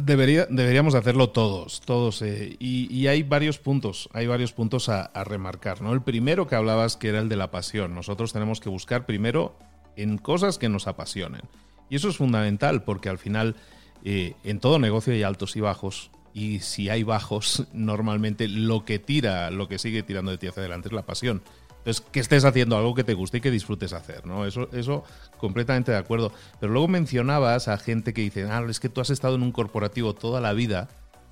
Debería, 0.02 0.46
deberíamos 0.50 0.94
hacerlo 0.94 1.30
todos, 1.30 1.80
todos. 1.80 2.22
Eh, 2.22 2.56
y, 2.58 3.06
hay 3.06 3.22
varios 3.22 3.58
puntos, 3.58 4.08
hay 4.12 4.26
varios 4.26 4.52
puntos 4.52 4.88
a, 4.88 5.10
remarcar. 5.24 5.80
¿no? 5.80 5.92
El 5.92 6.02
primero 6.02 6.46
que 6.46 6.56
hablabas 6.56 6.96
que 6.96 7.08
era 7.08 7.20
el 7.20 7.28
de 7.28 7.36
la 7.36 7.50
pasión. 7.50 7.94
Nosotros 7.94 8.32
tenemos 8.32 8.60
que 8.60 8.68
buscar 8.68 9.06
primero 9.06 9.56
en 9.96 10.18
cosas 10.18 10.58
que 10.58 10.68
nos 10.68 10.86
apasionen. 10.86 11.42
Y 11.90 11.96
eso 11.96 12.08
es 12.08 12.18
fundamental 12.18 12.82
porque 12.82 13.08
al 13.08 13.18
final 13.18 13.56
eh, 14.04 14.34
en 14.44 14.60
todo 14.60 14.78
negocio 14.78 15.12
hay 15.12 15.22
altos 15.22 15.56
y 15.56 15.60
bajos. 15.60 16.10
Y 16.34 16.60
si 16.60 16.90
hay 16.90 17.02
bajos, 17.02 17.66
normalmente 17.72 18.46
lo 18.48 18.84
que 18.84 18.98
tira, 18.98 19.50
lo 19.50 19.68
que 19.68 19.78
sigue 19.78 20.02
tirando 20.02 20.30
de 20.30 20.38
ti 20.38 20.46
hacia 20.46 20.60
adelante 20.60 20.88
es 20.88 20.94
la 20.94 21.06
pasión. 21.06 21.42
Entonces, 21.88 22.06
que 22.12 22.20
estés 22.20 22.44
haciendo 22.44 22.76
algo 22.76 22.94
que 22.94 23.02
te 23.02 23.14
guste 23.14 23.38
y 23.38 23.40
que 23.40 23.50
disfrutes 23.50 23.94
hacer, 23.94 24.26
¿no? 24.26 24.44
Eso, 24.44 24.68
eso 24.74 25.04
completamente 25.38 25.90
de 25.90 25.96
acuerdo. 25.96 26.32
Pero 26.60 26.70
luego 26.70 26.86
mencionabas 26.86 27.66
a 27.68 27.78
gente 27.78 28.12
que 28.12 28.20
dice, 28.20 28.44
ah, 28.44 28.62
es 28.68 28.78
que 28.78 28.90
tú 28.90 29.00
has 29.00 29.08
estado 29.08 29.36
en 29.36 29.42
un 29.42 29.52
corporativo 29.52 30.14
toda 30.14 30.42
la 30.42 30.52
vida 30.52 30.88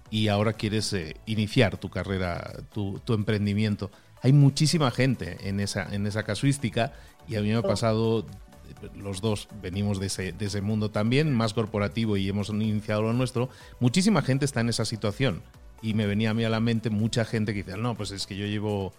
y 0.09 0.29
ahora 0.29 0.55
quieres 0.55 0.91
eh, 0.95 1.17
iniciar 1.27 1.77
tu 1.77 1.91
carrera, 1.91 2.55
tu, 2.73 3.03
emprendimiento. 3.09 3.91
Hay 4.23 4.33
muchísima 4.33 4.91
gente 4.91 5.37
en 5.47 5.61
esa, 5.61 5.95
en 5.95 6.07
esa 6.07 6.23
casuística 6.23 6.95
y 7.29 7.37
a 7.37 7.43
mí 7.43 7.49
me 7.49 7.57
ha 7.57 7.63
pasado, 7.63 8.25
los 8.95 9.21
dos 9.21 9.49
venimos 9.61 10.01
de 10.01 10.07
ese, 10.07 10.33
de 10.33 10.47
ese 10.47 10.63
mundo 10.63 10.91
también, 10.91 11.35
más 11.35 11.53
corporativo 11.53 12.17
y 12.17 12.31
hemos 12.31 12.49
iniciado 12.49 13.03
lo 13.03 13.13
nuestro, 13.13 13.51
muchísima 13.79 14.23
gente 14.23 14.47
está 14.47 14.63
en 14.63 14.71
esa 14.71 14.87
situación. 14.87 15.43
Y 15.83 15.93
me 15.93 16.07
venía 16.07 16.31
a 16.31 16.35
mí 16.35 16.45
a 16.45 16.49
la 16.49 16.61
mente 16.61 16.89
mucha 16.89 17.27
gente 17.27 17.53
que 17.53 17.63
dice, 17.63 17.77
no, 17.77 17.95
pues 17.95 18.11
es 18.11 18.27
que 18.27 18.39
yo 18.39 18.47
llevo 18.47 18.95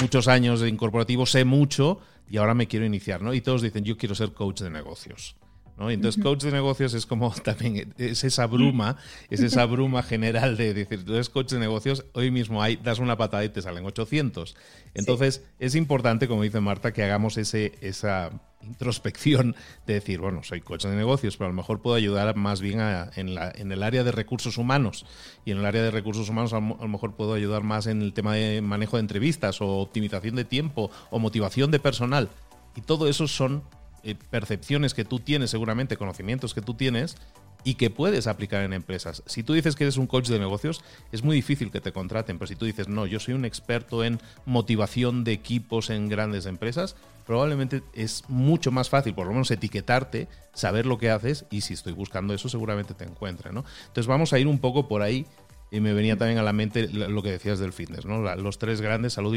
muchos 0.00 0.28
años 0.28 0.60
de 0.60 0.68
incorporativo, 0.68 1.26
sé 1.26 1.44
mucho 1.44 2.00
y 2.28 2.36
ahora 2.36 2.54
me 2.54 2.68
quiero 2.68 2.86
iniciar, 2.86 3.22
¿no? 3.22 3.34
Y 3.34 3.40
todos 3.40 3.62
dicen, 3.62 3.84
yo 3.84 3.96
quiero 3.96 4.14
ser 4.14 4.32
coach 4.32 4.60
de 4.60 4.70
negocios. 4.70 5.36
¿No? 5.80 5.90
Entonces, 5.90 6.22
coach 6.22 6.44
de 6.44 6.52
negocios 6.52 6.92
es 6.92 7.06
como 7.06 7.30
también, 7.44 7.94
es 7.96 8.22
esa 8.22 8.46
bruma, 8.46 8.98
es 9.30 9.40
esa 9.40 9.64
bruma 9.64 10.02
general 10.02 10.58
de 10.58 10.74
decir, 10.74 11.04
tú 11.04 11.14
eres 11.14 11.30
coach 11.30 11.52
de 11.52 11.58
negocios, 11.58 12.04
hoy 12.12 12.30
mismo 12.30 12.62
hay, 12.62 12.76
das 12.76 12.98
una 12.98 13.16
patada 13.16 13.44
y 13.44 13.48
te 13.48 13.62
salen 13.62 13.86
800. 13.86 14.54
Entonces, 14.92 15.42
es 15.58 15.74
importante, 15.74 16.28
como 16.28 16.42
dice 16.42 16.60
Marta, 16.60 16.92
que 16.92 17.02
hagamos 17.02 17.38
ese, 17.38 17.72
esa 17.80 18.30
introspección 18.62 19.56
de 19.86 19.94
decir, 19.94 20.20
bueno, 20.20 20.42
soy 20.42 20.60
coach 20.60 20.84
de 20.84 20.94
negocios, 20.94 21.38
pero 21.38 21.46
a 21.46 21.50
lo 21.50 21.56
mejor 21.56 21.80
puedo 21.80 21.96
ayudar 21.96 22.36
más 22.36 22.60
bien 22.60 22.78
en, 23.16 23.34
la, 23.34 23.50
en, 23.54 23.72
el 23.72 23.82
área 23.82 24.04
de 24.04 24.12
recursos 24.12 24.58
humanos. 24.58 25.06
Y 25.46 25.52
en 25.52 25.58
el 25.58 25.64
área 25.64 25.82
de 25.82 25.90
recursos 25.90 26.28
humanos 26.28 26.52
a, 26.52 26.60
lo 26.60 26.88
mejor 26.88 27.14
puedo 27.14 27.32
ayudar 27.32 27.62
más 27.62 27.86
en 27.86 28.02
el 28.02 28.12
tema 28.12 28.34
de 28.34 28.60
manejo 28.60 28.98
de 28.98 29.00
entrevistas 29.00 29.62
o 29.62 29.78
optimización 29.78 30.36
de 30.36 30.44
tiempo 30.44 30.90
o 31.10 31.18
motivación 31.18 31.70
de 31.70 31.80
personal. 31.80 32.28
Y 32.76 32.82
todo 32.82 33.08
eso 33.08 33.26
son 33.26 33.62
eh, 34.02 34.14
percepciones 34.30 34.94
que 34.94 35.04
tú 35.04 35.20
tienes 35.20 35.50
seguramente, 35.50 35.96
conocimientos 35.96 36.54
que 36.54 36.62
tú 36.62 36.74
tienes 36.74 37.16
y 37.64 37.74
que 37.74 37.90
puedes 37.90 38.26
aplicar 38.26 38.62
en 38.62 38.72
empresas. 38.72 39.22
Si 39.26 39.42
tú 39.42 39.52
dices 39.52 39.76
que 39.76 39.84
eres 39.84 39.96
un 39.96 40.06
coach 40.06 40.28
de 40.28 40.38
negocios, 40.38 40.82
es 41.12 41.22
muy 41.22 41.36
difícil 41.36 41.70
que 41.70 41.80
te 41.80 41.92
contraten, 41.92 42.38
pero 42.38 42.46
si 42.46 42.56
tú 42.56 42.64
dices, 42.64 42.88
no, 42.88 43.06
yo 43.06 43.20
soy 43.20 43.34
un 43.34 43.44
experto 43.44 44.04
en 44.04 44.20
motivación 44.46 45.24
de 45.24 45.32
equipos 45.32 45.90
en 45.90 46.08
grandes 46.08 46.46
empresas, 46.46 46.96
probablemente 47.26 47.82
es 47.94 48.24
mucho 48.28 48.70
más 48.70 48.88
fácil, 48.88 49.14
por 49.14 49.26
lo 49.26 49.32
menos, 49.32 49.50
etiquetarte, 49.50 50.28
saber 50.52 50.86
lo 50.86 50.98
que 50.98 51.10
haces 51.10 51.44
y 51.50 51.60
si 51.60 51.74
estoy 51.74 51.92
buscando 51.92 52.34
eso, 52.34 52.48
seguramente 52.48 52.94
te 52.94 53.04
encuentre. 53.04 53.52
¿no? 53.52 53.64
Entonces 53.82 54.06
vamos 54.06 54.32
a 54.32 54.38
ir 54.38 54.46
un 54.46 54.58
poco 54.58 54.88
por 54.88 55.02
ahí. 55.02 55.26
Y 55.72 55.78
me 55.78 55.92
venía 55.92 56.16
también 56.16 56.40
a 56.40 56.42
la 56.42 56.52
mente 56.52 56.88
lo 56.88 57.22
que 57.22 57.30
decías 57.30 57.60
del 57.60 57.72
fitness, 57.72 58.04
¿no? 58.04 58.18
Los 58.34 58.58
tres 58.58 58.80
grandes, 58.80 59.12
salud, 59.12 59.32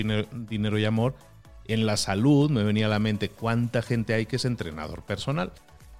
dinero 0.50 0.80
y 0.80 0.86
amor. 0.86 1.14
En 1.68 1.86
la 1.86 1.98
salud 1.98 2.50
me 2.50 2.64
venía 2.64 2.88
a 2.88 2.90
la 2.90 3.00
mente 3.00 3.30
cuánta 3.30 3.82
gente 3.82 4.14
hay 4.14 4.26
que 4.26 4.36
es 4.36 4.46
entrenador 4.46 5.04
personal. 5.04 5.52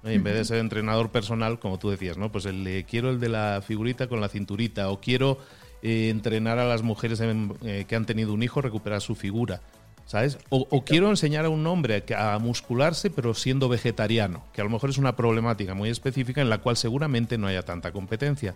En 0.02 0.22
vez 0.22 0.34
de 0.34 0.44
ser 0.44 0.58
entrenador 0.58 1.10
personal, 1.10 1.58
como 1.58 1.78
tú 1.78 1.88
decías, 1.88 2.18
¿no? 2.18 2.30
Pues 2.30 2.44
el 2.44 2.84
quiero 2.86 3.08
el 3.08 3.20
de 3.20 3.30
la 3.30 3.62
figurita 3.66 4.06
con 4.06 4.20
la 4.20 4.28
cinturita, 4.28 4.90
o 4.90 5.00
quiero 5.00 5.38
eh, 5.82 6.10
entrenar 6.10 6.58
a 6.58 6.66
las 6.66 6.82
mujeres 6.82 7.20
eh, 7.22 7.84
que 7.88 7.96
han 7.96 8.04
tenido 8.04 8.34
un 8.34 8.42
hijo 8.42 8.60
recuperar 8.60 9.00
su 9.00 9.14
figura, 9.14 9.62
¿sabes? 10.06 10.38
O, 10.50 10.84
quiero 10.84 11.08
enseñar 11.08 11.46
a 11.46 11.48
un 11.48 11.66
hombre 11.66 12.04
a, 12.16 12.38
muscularse 12.38 13.10
pero 13.10 13.34
siendo 13.34 13.68
vegetariano, 13.68 14.44
que 14.52 14.60
a 14.60 14.64
lo 14.64 14.70
mejor 14.70 14.90
es 14.90 14.98
una 14.98 15.16
problemática 15.16 15.74
muy 15.74 15.88
específica 15.88 16.42
en 16.42 16.50
la 16.50 16.58
cual 16.58 16.76
seguramente 16.76 17.38
no 17.38 17.46
haya 17.46 17.62
tanta 17.62 17.92
competencia. 17.92 18.54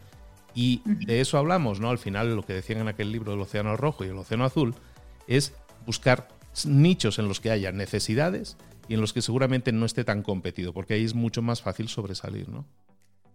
Y 0.55 0.83
de 0.85 1.21
eso 1.21 1.38
hablamos, 1.38 1.81
¿no? 1.81 1.90
Al 1.90 1.99
final, 1.99 2.35
lo 2.35 2.44
que 2.44 2.55
decían 2.55 2.81
en 2.81 2.88
aquel 2.88 3.12
libro 3.12 3.33
del 3.33 3.40
Océano 3.40 3.77
Rojo 3.77 4.05
y 4.05 4.09
el 4.09 4.16
Océano 4.16 4.44
Azul, 4.44 4.75
es 5.27 5.55
buscar 5.87 6.29
nichos 6.66 7.18
en 7.18 7.28
los 7.28 7.40
que 7.40 7.50
haya 7.50 7.72
necesidades 7.72 8.56
y 8.88 8.94
en 8.94 9.00
los 9.00 9.12
que 9.12 9.22
seguramente 9.22 9.72
no 9.72 9.87
esté 9.87 10.04
tan 10.04 10.22
competido, 10.22 10.72
porque 10.72 10.94
ahí 10.94 11.04
es 11.04 11.14
mucho 11.14 11.42
más 11.42 11.62
fácil 11.62 11.88
sobresalir, 11.88 12.48
¿no? 12.48 12.66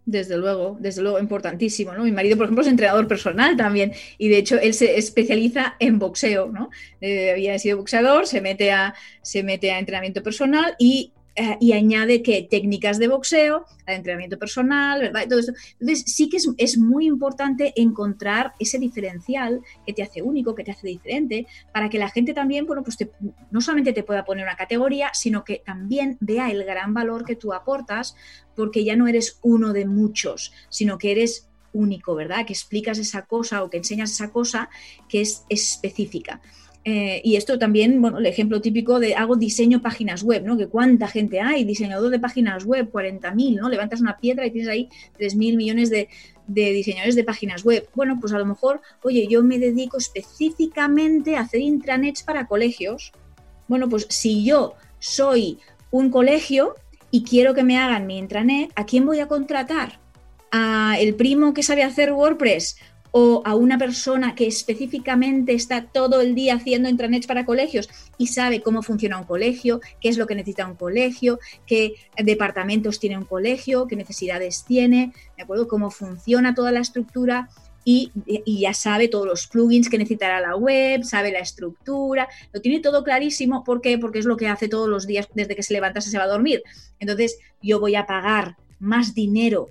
Desde 0.06 0.36
luego, 0.36 0.76
desde 0.80 1.00
luego, 1.00 1.18
importantísimo, 1.18 1.94
¿no? 1.94 2.04
Mi 2.04 2.12
marido, 2.12 2.36
por 2.36 2.44
ejemplo, 2.44 2.62
es 2.62 2.68
entrenador 2.68 3.08
personal 3.08 3.56
también 3.56 3.92
y 4.18 4.28
de 4.28 4.36
hecho 4.36 4.60
él 4.60 4.74
se 4.74 4.98
especializa 4.98 5.76
en 5.78 5.98
boxeo, 5.98 6.50
¿no? 6.52 6.68
Eh, 7.00 7.30
había 7.30 7.58
sido 7.58 7.78
boxeador, 7.78 8.26
se 8.26 8.42
mete, 8.42 8.70
a, 8.70 8.94
se 9.22 9.42
mete 9.42 9.70
a 9.70 9.78
entrenamiento 9.78 10.22
personal 10.22 10.74
y 10.78 11.12
eh, 11.36 11.56
y 11.60 11.72
añade 11.72 12.22
que 12.22 12.46
técnicas 12.48 12.98
de 12.98 13.08
boxeo, 13.08 13.66
entrenamiento 13.86 14.38
personal, 14.38 15.00
¿verdad? 15.00 15.28
todo 15.28 15.40
Entonces, 15.40 16.04
sí 16.06 16.28
que 16.28 16.36
es, 16.36 16.78
muy 16.78 17.06
importante 17.06 17.72
encontrar 17.76 18.54
ese 18.60 18.78
diferencial 18.78 19.60
que 19.84 19.92
te 19.92 20.02
hace 20.02 20.22
único, 20.22 20.54
que 20.54 20.62
te 20.62 20.70
hace 20.70 20.86
diferente, 20.86 21.46
para 21.72 21.90
que 21.90 21.98
la 21.98 22.08
gente 22.08 22.34
también, 22.34 22.66
bueno, 22.66 22.84
pues 22.84 22.98
no 23.50 23.60
solamente 23.60 23.92
te 23.92 24.04
pueda 24.04 24.24
poner 24.24 24.44
una 24.44 24.56
categoría, 24.56 25.10
sino 25.12 25.44
que 25.44 25.62
también 25.64 26.16
vea 26.20 26.50
el 26.50 26.64
gran 26.64 26.94
valor 26.94 27.24
que 27.24 27.34
tú 27.34 27.52
aportas, 27.52 28.14
porque 28.54 28.84
ya 28.84 28.94
no 28.94 29.08
eres 29.08 29.38
uno 29.42 29.72
de 29.72 29.86
muchos, 29.86 30.52
sino 30.68 30.98
que 30.98 31.10
eres 31.10 31.48
único, 31.72 32.14
¿verdad? 32.14 32.46
Que 32.46 32.52
explicas 32.52 32.98
esa 32.98 33.22
cosa 33.22 33.64
o 33.64 33.70
que 33.70 33.78
enseñas 33.78 34.12
esa 34.12 34.30
cosa 34.30 34.70
que 35.08 35.20
es 35.20 35.44
específica. 35.48 36.40
Eh, 36.86 37.22
y 37.24 37.36
esto 37.36 37.58
también, 37.58 38.02
bueno, 38.02 38.18
el 38.18 38.26
ejemplo 38.26 38.60
típico 38.60 39.00
de 39.00 39.14
hago 39.14 39.36
diseño 39.36 39.80
páginas 39.80 40.22
web, 40.22 40.44
¿no? 40.44 40.58
Que 40.58 40.66
cuánta 40.66 41.08
gente 41.08 41.40
hay, 41.40 41.64
diseñador 41.64 42.10
de 42.10 42.18
páginas 42.18 42.64
web, 42.66 42.90
40.000, 42.92 43.56
¿no? 43.56 43.70
Levantas 43.70 44.02
una 44.02 44.18
piedra 44.18 44.46
y 44.46 44.50
tienes 44.50 44.68
ahí 44.68 44.90
3.000 45.18 45.56
millones 45.56 45.88
de, 45.88 46.08
de 46.46 46.72
diseñadores 46.72 47.14
de 47.14 47.24
páginas 47.24 47.64
web. 47.64 47.88
Bueno, 47.94 48.18
pues 48.20 48.34
a 48.34 48.38
lo 48.38 48.44
mejor, 48.44 48.82
oye, 49.02 49.26
yo 49.28 49.42
me 49.42 49.58
dedico 49.58 49.96
específicamente 49.96 51.36
a 51.36 51.40
hacer 51.40 51.62
intranets 51.62 52.22
para 52.22 52.46
colegios. 52.46 53.12
Bueno, 53.66 53.88
pues 53.88 54.06
si 54.10 54.44
yo 54.44 54.74
soy 54.98 55.58
un 55.90 56.10
colegio 56.10 56.74
y 57.10 57.24
quiero 57.24 57.54
que 57.54 57.64
me 57.64 57.78
hagan 57.78 58.06
mi 58.06 58.18
intranet, 58.18 58.70
¿a 58.76 58.84
quién 58.84 59.06
voy 59.06 59.20
a 59.20 59.28
contratar? 59.28 60.00
¿A 60.50 60.96
el 60.98 61.14
primo 61.14 61.54
que 61.54 61.62
sabe 61.62 61.82
hacer 61.82 62.12
WordPress 62.12 62.76
o 63.16 63.42
a 63.44 63.54
una 63.54 63.78
persona 63.78 64.34
que 64.34 64.48
específicamente 64.48 65.54
está 65.54 65.86
todo 65.86 66.20
el 66.20 66.34
día 66.34 66.56
haciendo 66.56 66.88
intranets 66.88 67.28
para 67.28 67.46
colegios 67.46 67.88
y 68.18 68.26
sabe 68.26 68.60
cómo 68.60 68.82
funciona 68.82 69.18
un 69.18 69.24
colegio, 69.24 69.80
qué 70.00 70.08
es 70.08 70.18
lo 70.18 70.26
que 70.26 70.34
necesita 70.34 70.66
un 70.66 70.74
colegio, 70.74 71.38
qué 71.64 71.94
departamentos 72.16 72.98
tiene 72.98 73.16
un 73.16 73.24
colegio, 73.24 73.86
qué 73.86 73.94
necesidades 73.94 74.64
tiene, 74.64 75.12
¿de 75.36 75.44
acuerdo? 75.44 75.68
Cómo 75.68 75.92
funciona 75.92 76.56
toda 76.56 76.72
la 76.72 76.80
estructura 76.80 77.48
y, 77.84 78.10
ya 78.44 78.74
sabe 78.74 79.06
todos 79.06 79.26
los 79.26 79.46
plugins 79.46 79.88
que 79.88 79.98
necesitará 79.98 80.40
la 80.40 80.56
web, 80.56 81.04
sabe 81.04 81.30
la 81.30 81.38
estructura, 81.38 82.28
lo 82.52 82.60
tiene 82.60 82.80
todo 82.80 83.04
clarísimo. 83.04 83.62
¿Por 83.62 83.80
qué? 83.80 83.96
Porque 83.96 84.18
es 84.18 84.24
lo 84.24 84.36
que 84.36 84.48
hace 84.48 84.68
todos 84.68 84.88
los 84.88 85.06
días 85.06 85.28
desde 85.34 85.54
que 85.54 85.62
se 85.62 85.74
levanta 85.74 86.00
se 86.00 86.18
va 86.18 86.24
a 86.24 86.28
dormir. 86.28 86.64
Entonces, 86.98 87.38
yo 87.62 87.78
voy 87.78 87.94
a 87.94 88.06
pagar 88.06 88.56
más 88.80 89.14
dinero 89.14 89.68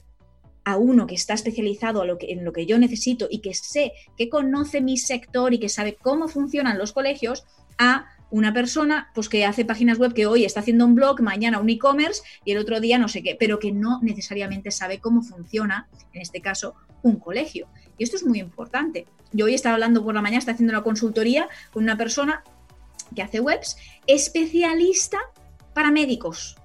a 0.66 0.78
uno 0.78 1.08
que 1.08 1.16
está 1.16 1.34
especializado 1.34 2.04
en 2.04 2.46
lo 2.46 2.54
que 2.54 2.66
yo 2.66 2.78
necesito 2.78 3.28
y 3.30 3.40
que 3.40 3.54
sé 3.54 3.92
que 4.18 4.30
conoce 4.30 4.82
mi 4.82 4.98
sector 4.98 5.54
y 5.54 5.60
que 5.60 5.70
sabe 5.70 5.96
cómo 5.96 6.28
funcionan 6.28 6.78
los 6.78 6.94
colegios, 6.94 7.46
a 7.78 8.06
una 8.30 8.54
persona 8.54 9.12
pues 9.14 9.30
que 9.30 9.46
hace 9.46 9.64
páginas 9.64 10.00
web 10.00 10.14
que 10.14 10.26
hoy 10.26 10.44
está 10.44 10.62
haciendo 10.62 10.86
un 10.86 10.96
blog, 10.96 11.22
mañana 11.22 11.60
un 11.60 11.70
e-commerce 11.70 12.24
y 12.44 12.52
el 12.52 12.58
otro 12.58 12.80
día 12.80 12.98
no 12.98 13.08
sé 13.08 13.22
qué, 13.22 13.36
pero 13.40 13.60
que 13.60 13.72
no 13.72 14.00
necesariamente 14.02 14.72
sabe 14.72 15.00
cómo 15.00 15.22
funciona, 15.22 15.88
en 16.14 16.22
este 16.22 16.42
caso, 16.42 16.74
un 17.04 17.20
colegio. 17.20 17.68
Y 17.98 18.04
esto 18.04 18.16
es 18.16 18.26
muy 18.26 18.40
importante. 18.40 19.06
Yo 19.34 19.46
hoy 19.46 19.54
estaba 19.54 19.76
hablando 19.76 20.04
por 20.04 20.16
la 20.16 20.22
mañana, 20.22 20.40
está 20.40 20.54
haciendo 20.54 20.74
una 20.74 20.84
consultoría 20.84 21.48
con 21.72 21.84
una 21.84 21.98
persona 21.98 22.44
que 23.16 23.22
hace 23.22 23.40
webs 23.40 23.78
especialista 24.08 25.20
para 25.76 25.92
médicos. 25.92 26.56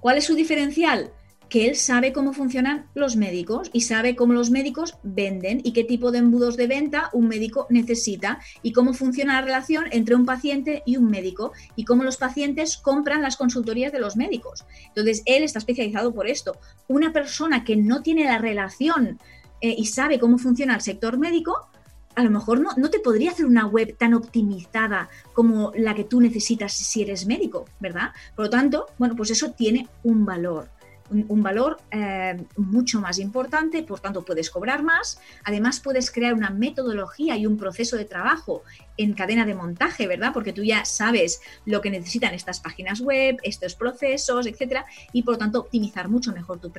¿Cuál 0.00 0.16
es 0.16 0.24
su 0.24 0.34
diferencial? 0.34 1.12
Que 1.48 1.66
él 1.66 1.76
sabe 1.76 2.12
cómo 2.12 2.32
funcionan 2.32 2.86
los 2.94 3.16
médicos 3.16 3.70
y 3.72 3.82
sabe 3.82 4.16
cómo 4.16 4.32
los 4.32 4.50
médicos 4.50 4.98
venden 5.02 5.60
y 5.64 5.72
qué 5.72 5.84
tipo 5.84 6.10
de 6.10 6.18
embudos 6.18 6.56
de 6.56 6.66
venta 6.66 7.10
un 7.12 7.28
médico 7.28 7.66
necesita 7.70 8.40
y 8.62 8.72
cómo 8.72 8.92
funciona 8.92 9.34
la 9.34 9.46
relación 9.46 9.86
entre 9.90 10.14
un 10.14 10.26
paciente 10.26 10.82
y 10.84 10.96
un 10.96 11.10
médico 11.10 11.52
y 11.76 11.84
cómo 11.84 12.04
los 12.04 12.16
pacientes 12.16 12.76
compran 12.76 13.22
las 13.22 13.36
consultorías 13.36 13.92
de 13.92 14.00
los 14.00 14.16
médicos. 14.16 14.66
Entonces, 14.88 15.22
él 15.24 15.42
está 15.42 15.58
especializado 15.58 16.12
por 16.12 16.28
esto. 16.28 16.58
Una 16.86 17.12
persona 17.12 17.64
que 17.64 17.76
no 17.76 18.02
tiene 18.02 18.24
la 18.24 18.38
relación 18.38 19.18
eh, 19.60 19.74
y 19.76 19.86
sabe 19.86 20.18
cómo 20.18 20.38
funciona 20.38 20.74
el 20.74 20.80
sector 20.82 21.18
médico, 21.18 21.68
a 22.14 22.24
lo 22.24 22.30
mejor 22.30 22.60
no, 22.60 22.70
no 22.76 22.90
te 22.90 22.98
podría 22.98 23.30
hacer 23.30 23.46
una 23.46 23.66
web 23.66 23.96
tan 23.96 24.12
optimizada 24.12 25.08
como 25.32 25.72
la 25.76 25.94
que 25.94 26.04
tú 26.04 26.20
necesitas 26.20 26.72
si 26.72 27.02
eres 27.02 27.26
médico, 27.26 27.64
¿verdad? 27.80 28.10
Por 28.34 28.46
lo 28.46 28.50
tanto, 28.50 28.86
bueno, 28.98 29.14
pues 29.14 29.30
eso 29.30 29.52
tiene 29.52 29.88
un 30.02 30.24
valor 30.24 30.68
un, 31.10 31.42
valor 31.42 31.78
eh, 31.90 32.42
mucho 32.56 33.00
más 33.00 33.18
importante, 33.18 33.82
por 33.82 34.00
tanto 34.00 34.24
puedes 34.24 34.50
cobrar 34.50 34.82
más, 34.82 35.20
además 35.44 35.80
puedes 35.80 36.10
crear 36.10 36.34
una 36.34 36.50
metodología 36.50 37.36
y 37.36 37.46
un 37.46 37.56
proceso 37.56 37.96
de 37.96 38.04
trabajo 38.04 38.62
en 38.98 39.14
cadena 39.14 39.46
de 39.46 39.54
montaje, 39.54 40.06
¿verdad? 40.06 40.32
Porque 40.34 40.52
tú 40.52 40.62
ya 40.62 40.84
sabes 40.84 41.40
lo 41.64 41.80
que 41.80 41.90
necesitan 41.90 42.34
estas 42.34 42.60
páginas 42.60 43.00
web, 43.00 43.38
estos 43.42 43.74
procesos, 43.74 44.46
etcétera, 44.46 44.84
y 45.12 45.22
por 45.22 45.34
lo 45.34 45.38
tanto 45.38 45.60
optimizar 45.60 46.08
mucho 46.08 46.32
mejor 46.32 46.60
tu, 46.60 46.72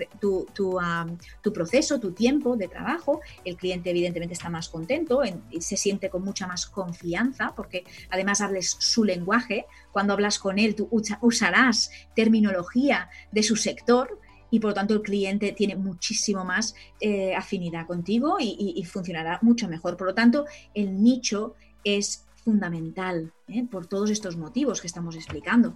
proceso, 1.54 2.00
tu 2.00 2.12
tiempo 2.12 2.56
de 2.58 2.68
trabajo. 2.68 3.22
El 3.46 3.56
cliente, 3.56 3.90
evidentemente, 3.90 4.34
está 4.34 4.50
más 4.50 4.70
contento, 4.70 5.22
y 5.50 5.62
se 5.62 5.78
siente 5.78 6.10
con 6.10 6.24
mucha 6.24 6.46
más 6.46 6.66
confianza, 6.68 7.54
porque 7.56 7.86
además 8.10 8.42
hables 8.42 8.76
su 8.80 9.04
lenguaje. 9.04 9.66
Cuando 9.92 10.14
hablas 10.14 10.38
con 10.38 10.60
él, 10.60 10.76
tú 10.76 10.90
usarás 11.22 11.92
terminología 12.16 13.10
de 13.32 13.44
su 13.44 13.56
sector 13.56 14.20
y 14.52 14.60
por 14.60 14.72
lo 14.72 14.74
tanto 14.74 14.94
el 14.94 15.02
cliente 15.02 15.52
tiene 15.52 15.76
muchísimo 15.76 16.44
más 16.44 16.76
eh, 17.00 17.36
afinidad 17.36 17.86
contigo 17.86 18.38
y, 18.40 18.84
funcionará 18.84 19.40
mucho 19.42 19.68
mejor. 19.68 19.98
Por 19.98 20.08
lo 20.08 20.14
tanto, 20.14 20.46
el 20.74 21.04
nicho 21.04 21.56
es 21.84 22.26
fundamental 22.44 23.32
¿eh? 23.48 23.66
por 23.70 23.88
todos 23.88 24.10
estos 24.10 24.38
motivos 24.38 24.82
que 24.82 24.88
estamos 24.88 25.16
explicando. 25.16 25.74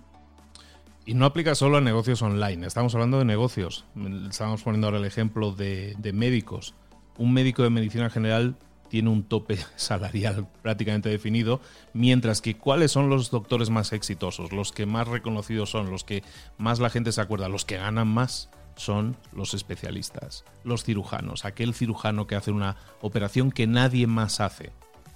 Y 1.05 1.15
no 1.15 1.25
aplica 1.25 1.53
solo 1.53 1.77
a 1.77 1.81
negocios 1.81 2.21
online, 2.21 2.65
estamos 2.65 2.95
hablando 2.95 3.19
de 3.19 3.25
negocios. 3.25 3.85
Estamos 4.29 4.63
poniendo 4.63 4.87
ahora 4.87 4.99
el 4.99 5.05
ejemplo 5.05 5.51
de, 5.51 5.95
de 5.97 6.13
médicos. 6.13 6.75
Un 7.17 7.33
médico 7.33 7.63
de 7.63 7.69
medicina 7.69 8.09
general 8.09 8.55
tiene 8.93 9.09
un 9.09 9.23
tope 9.23 9.57
salarial 9.75 10.47
prácticamente 10.61 11.09
definido, 11.09 11.59
mientras 11.93 12.41
que 12.41 12.55
cuáles 12.55 12.91
son 12.91 13.09
los 13.09 13.31
doctores 13.31 13.69
más 13.69 13.91
exitosos, 13.91 14.53
los 14.53 14.71
que 14.71 14.85
más 14.85 15.07
reconocidos 15.07 15.71
son, 15.71 15.89
los 15.89 16.03
que 16.03 16.23
más 16.57 16.79
la 16.79 16.91
gente 16.91 17.11
se 17.11 17.19
acuerda, 17.19 17.49
los 17.49 17.65
que 17.65 17.77
ganan 17.77 18.07
más 18.07 18.49
son 18.75 19.17
los 19.31 19.53
especialistas, 19.55 20.45
los 20.63 20.83
cirujanos, 20.83 21.43
aquel 21.43 21.73
cirujano 21.73 22.27
que 22.27 22.35
hace 22.35 22.51
una 22.51 22.77
operación 23.01 23.51
que 23.51 23.67
nadie 23.67 24.07
más 24.07 24.39
hace. 24.39 24.71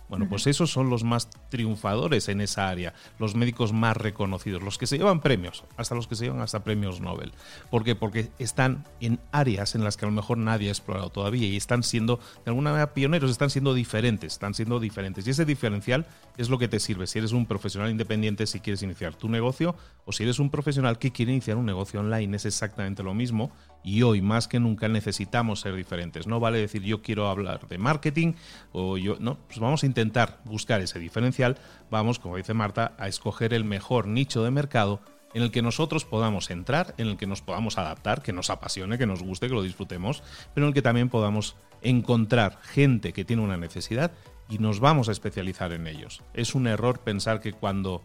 Bueno, 0.10 0.28
pues 0.30 0.48
esos 0.48 0.72
son 0.72 0.90
los 0.90 1.04
más 1.04 1.30
triunfadores 1.50 2.30
en 2.30 2.42
esa 2.42 2.70
área, 2.70 2.94
los 3.20 3.36
médicos 3.36 3.74
más 3.74 3.98
reconocidos, 3.98 4.64
los 4.64 4.78
que 4.78 4.88
se 4.88 4.98
llevan 4.98 5.20
premios, 5.20 5.66
hasta 5.76 5.96
los 5.96 6.08
que 6.08 6.16
se 6.16 6.26
llevan 6.26 6.42
hasta 6.42 6.64
premios 6.64 7.02
Nobel. 7.02 7.34
¿Por 7.70 7.84
qué? 7.84 7.96
Porque 7.96 8.30
están 8.40 8.86
en 9.02 9.20
áreas 9.32 9.76
en 9.76 9.84
las 9.84 9.98
que 9.98 10.06
a 10.06 10.10
lo 10.10 10.14
mejor 10.14 10.38
nadie 10.38 10.70
ha 10.70 10.72
explorado 10.72 11.10
todavía 11.10 11.48
y 11.48 11.58
están 11.58 11.84
siendo, 11.84 12.18
de 12.46 12.52
alguna 12.52 12.72
manera, 12.72 12.94
pioneros, 12.94 13.32
están 13.32 13.50
siendo 13.50 13.74
diferentes, 13.74 14.34
están 14.34 14.54
siendo 14.54 14.80
diferentes. 14.80 15.28
Y 15.28 15.32
ese 15.32 15.46
diferencial 15.46 16.06
es 16.38 16.50
lo 16.50 16.58
que 16.58 16.68
te 16.68 16.80
sirve 16.80 17.08
si 17.08 17.20
eres 17.20 17.34
un 17.34 17.46
profesional 17.46 17.92
independiente, 17.92 18.48
si 18.48 18.60
quieres 18.60 18.82
iniciar 18.84 19.16
tu 19.16 19.28
negocio, 19.28 19.76
o 20.08 20.14
si 20.14 20.24
eres 20.24 20.40
un 20.40 20.50
profesional 20.50 20.98
que 20.98 21.12
quiere 21.12 21.34
iniciar 21.34 21.58
un 21.58 21.66
negocio 21.66 22.00
online, 22.00 22.38
es 22.38 22.46
exactamente 22.46 23.04
lo 23.04 23.14
mismo 23.14 23.52
y 23.84 24.04
hoy 24.04 24.22
más 24.22 24.48
que 24.48 24.58
nunca 24.58 24.88
necesitamos 24.88 25.60
ser 25.60 25.76
diferentes. 25.76 26.28
No 26.28 26.40
vale 26.40 26.60
decir 26.60 26.82
yo 26.82 27.02
quiero 27.02 27.28
hablar 27.28 27.68
de 27.68 27.78
marketing 27.78 28.34
o 28.72 28.98
yo 28.98 29.18
no, 29.20 29.38
pues 29.48 29.60
vamos 29.60 29.84
a 29.84 29.86
intentar 29.86 30.40
buscar 30.46 30.80
ese 30.80 30.98
diferencial, 30.98 31.58
vamos, 31.92 32.20
como 32.20 32.38
dice 32.38 32.54
Marta, 32.54 32.96
a 32.98 33.10
escoger 33.10 33.54
el 33.54 33.66
mejor 33.66 34.08
nicho 34.08 34.46
de 34.46 34.50
mercado 34.50 35.02
en 35.34 35.44
el 35.44 35.52
que 35.52 35.62
nosotros 35.62 36.06
podamos 36.06 36.52
entrar, 36.52 36.96
en 36.98 37.08
el 37.08 37.18
que 37.18 37.28
nos 37.28 37.42
podamos 37.42 37.78
adaptar, 37.78 38.22
que 38.22 38.32
nos 38.32 38.50
apasione, 38.50 38.98
que 38.98 39.06
nos 39.06 39.22
guste, 39.22 39.50
que 39.50 39.56
lo 39.56 39.62
disfrutemos, 39.62 40.24
pero 40.54 40.66
en 40.66 40.70
el 40.70 40.74
que 40.74 40.82
también 40.82 41.10
podamos 41.10 41.58
encontrar 41.82 42.60
gente 42.62 43.12
que 43.12 43.26
tiene 43.26 43.44
una 43.44 43.58
necesidad 43.58 44.14
y 44.50 44.60
nos 44.60 44.80
vamos 44.80 45.10
a 45.10 45.12
especializar 45.12 45.74
en 45.74 45.86
ellos. 45.86 46.24
Es 46.34 46.56
un 46.56 46.66
error 46.66 47.00
pensar 47.00 47.42
que 47.42 47.52
cuando 47.52 48.04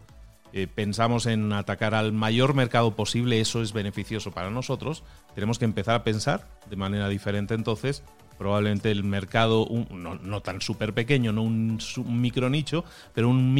eh, 0.53 0.67
pensamos 0.67 1.25
en 1.25 1.51
atacar 1.51 1.95
al 1.95 2.11
mayor 2.13 2.53
mercado 2.53 2.95
posible, 2.95 3.41
eso 3.41 3.61
es 3.61 3.73
beneficioso 3.73 4.31
para 4.31 4.51
nosotros. 4.51 5.03
Tenemos 5.33 5.57
que 5.57 5.65
empezar 5.65 5.95
a 5.95 6.03
pensar 6.03 6.47
de 6.69 6.75
manera 6.75 7.09
diferente 7.09 7.55
entonces. 7.55 8.03
Probablemente 8.37 8.91
el 8.91 9.03
mercado, 9.03 9.67
no, 9.91 10.41
tan 10.41 10.61
súper 10.61 10.93
pequeño, 10.93 11.31
no 11.31 11.43
un, 11.43 11.79
micro 12.07 12.49
nicho, 12.49 12.83
pero 13.13 13.29
un 13.29 13.53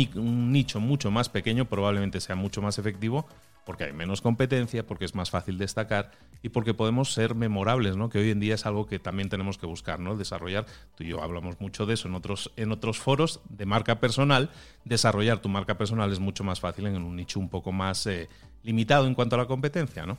nicho 0.51 0.79
mucho 0.79 1.11
más 1.11 1.29
pequeño 1.29 1.65
probablemente 1.65 2.19
sea 2.19 2.35
mucho 2.35 2.61
más 2.61 2.79
efectivo 2.79 3.27
porque 3.65 3.85
hay 3.85 3.93
menos 3.93 4.21
competencia, 4.21 4.85
porque 4.85 5.05
es 5.05 5.15
más 5.15 5.29
fácil 5.29 5.57
destacar 5.57 6.11
y 6.41 6.49
porque 6.49 6.73
podemos 6.73 7.13
ser 7.13 7.35
memorables, 7.35 7.95
¿no? 7.95 8.09
Que 8.09 8.19
hoy 8.19 8.31
en 8.31 8.39
día 8.39 8.55
es 8.55 8.65
algo 8.65 8.85
que 8.85 8.99
también 8.99 9.29
tenemos 9.29 9.57
que 9.57 9.65
buscar, 9.65 9.99
¿no? 9.99 10.17
Desarrollar, 10.17 10.65
tú 10.95 11.03
y 11.03 11.07
yo 11.07 11.23
hablamos 11.23 11.59
mucho 11.59 11.85
de 11.85 11.93
eso 11.93 12.07
en 12.07 12.15
otros, 12.15 12.51
en 12.57 12.71
otros 12.71 12.99
foros 12.99 13.39
de 13.49 13.65
marca 13.65 13.99
personal, 13.99 14.49
desarrollar 14.83 15.39
tu 15.39 15.49
marca 15.49 15.77
personal 15.77 16.11
es 16.11 16.19
mucho 16.19 16.43
más 16.43 16.59
fácil 16.59 16.87
en 16.87 17.01
un 17.01 17.15
nicho 17.15 17.39
un 17.39 17.49
poco 17.49 17.71
más 17.71 18.05
eh, 18.07 18.27
limitado 18.63 19.07
en 19.07 19.15
cuanto 19.15 19.35
a 19.35 19.39
la 19.39 19.45
competencia, 19.45 20.05
¿no? 20.05 20.17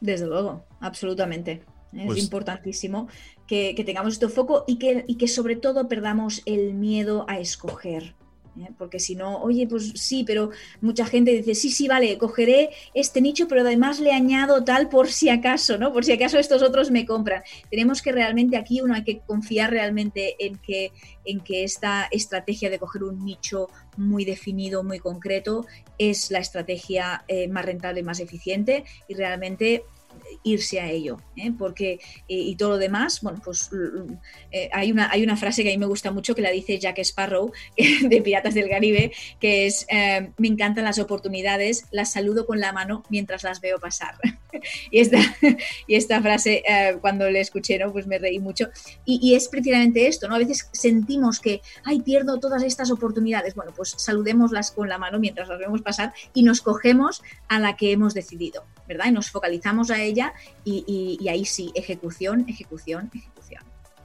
Desde 0.00 0.26
luego, 0.26 0.64
absolutamente. 0.80 1.64
Es 1.94 2.06
pues 2.06 2.22
importantísimo 2.22 3.08
que, 3.46 3.80
tengamos 3.86 4.14
este 4.14 4.28
foco 4.28 4.64
y 4.66 4.78
que, 4.78 5.04
y 5.06 5.14
que 5.14 5.28
sobre 5.28 5.56
todo 5.56 5.86
perdamos 5.88 6.42
el 6.44 6.74
miedo 6.74 7.24
a 7.28 7.38
escoger. 7.38 8.14
¿Eh? 8.60 8.70
porque 8.78 8.98
si 8.98 9.14
no, 9.14 9.38
oye, 9.42 9.66
pues 9.66 9.92
sí, 9.94 10.24
pero 10.24 10.50
mucha 10.80 11.06
gente 11.06 11.32
dice, 11.32 11.54
sí, 11.54 11.70
sí, 11.70 11.88
vale, 11.88 12.18
cogeré 12.18 12.70
este 12.94 13.20
nicho, 13.20 13.48
pero 13.48 13.62
además 13.62 14.00
le 14.00 14.12
añado 14.12 14.64
tal 14.64 14.88
por 14.88 15.10
si 15.10 15.28
acaso, 15.28 15.78
¿no? 15.78 15.92
Por 15.92 16.04
si 16.04 16.12
acaso 16.12 16.38
estos 16.38 16.62
otros 16.62 16.90
me 16.90 17.06
compran. 17.06 17.42
Tenemos 17.70 18.02
que 18.02 18.12
realmente 18.12 18.56
aquí 18.56 18.80
uno 18.80 18.94
hay 18.94 19.04
que 19.04 19.20
confiar 19.20 19.70
realmente 19.70 20.36
en 20.38 20.58
que, 20.58 20.92
en 21.24 21.40
que 21.40 21.64
esta 21.64 22.08
estrategia 22.10 22.70
de 22.70 22.78
coger 22.78 23.04
un 23.04 23.24
nicho 23.24 23.68
muy 23.96 24.24
definido, 24.24 24.82
muy 24.82 24.98
concreto, 24.98 25.66
es 25.98 26.30
la 26.30 26.38
estrategia 26.38 27.24
eh, 27.28 27.48
más 27.48 27.64
rentable 27.64 28.02
más 28.02 28.20
eficiente 28.20 28.84
y 29.08 29.14
realmente 29.14 29.84
irse 30.42 30.80
a 30.80 30.90
ello, 30.90 31.18
¿eh? 31.36 31.52
porque 31.56 31.92
eh, 31.92 31.98
y 32.28 32.56
todo 32.56 32.70
lo 32.70 32.78
demás, 32.78 33.20
bueno, 33.22 33.40
pues 33.44 33.70
eh, 34.52 34.68
hay, 34.72 34.92
una, 34.92 35.10
hay 35.10 35.22
una 35.22 35.36
frase 35.36 35.62
que 35.62 35.70
a 35.70 35.72
mí 35.72 35.78
me 35.78 35.86
gusta 35.86 36.10
mucho 36.10 36.34
que 36.34 36.42
la 36.42 36.50
dice 36.50 36.78
Jack 36.78 36.98
Sparrow 36.98 37.52
de 37.76 38.22
Piratas 38.22 38.54
del 38.54 38.68
Caribe, 38.68 39.12
que 39.40 39.66
es, 39.66 39.86
me 40.36 40.48
encantan 40.48 40.84
las 40.84 40.98
oportunidades, 40.98 41.86
las 41.90 42.12
saludo 42.12 42.46
con 42.46 42.60
la 42.60 42.72
mano 42.72 43.04
mientras 43.08 43.42
las 43.42 43.60
veo 43.60 43.78
pasar. 43.78 44.16
y, 44.90 45.00
esta, 45.00 45.18
y 45.86 45.94
esta 45.94 46.20
frase, 46.20 46.62
cuando 47.00 47.28
le 47.30 47.40
escuché, 47.40 47.78
¿no? 47.78 47.92
pues 47.92 48.06
me 48.06 48.18
reí 48.18 48.38
mucho. 48.38 48.68
Y, 49.04 49.20
y, 49.22 49.34
es 49.34 49.48
precisamente 49.48 50.06
esto, 50.06 50.28
¿no? 50.28 50.34
A 50.34 50.38
veces 50.38 50.68
sentimos 50.72 51.40
que, 51.40 51.60
ay, 51.84 52.00
pierdo 52.02 52.38
todas 52.38 52.62
estas 52.62 52.90
oportunidades. 52.90 53.54
Bueno, 53.54 53.72
pues 53.76 53.94
saludémoslas 53.96 54.70
con 54.70 54.88
la 54.88 54.98
mano 54.98 55.18
mientras 55.18 55.48
las 55.48 55.58
vemos 55.58 55.82
pasar 55.82 56.12
y 56.32 56.42
nos 56.42 56.60
cogemos 56.60 57.22
a 57.48 57.58
la 57.58 57.76
que 57.76 57.92
hemos 57.92 58.14
decidido. 58.14 58.64
¿verdad? 58.86 59.06
Y 59.08 59.12
nos 59.12 59.30
focalizamos 59.30 59.90
a 59.90 60.00
ella 60.02 60.32
y, 60.64 61.26
ahí 61.28 61.44
sí, 61.44 61.72
ejecución, 61.74 62.44
ejecución, 62.48 63.10
ejecución. 63.14 63.62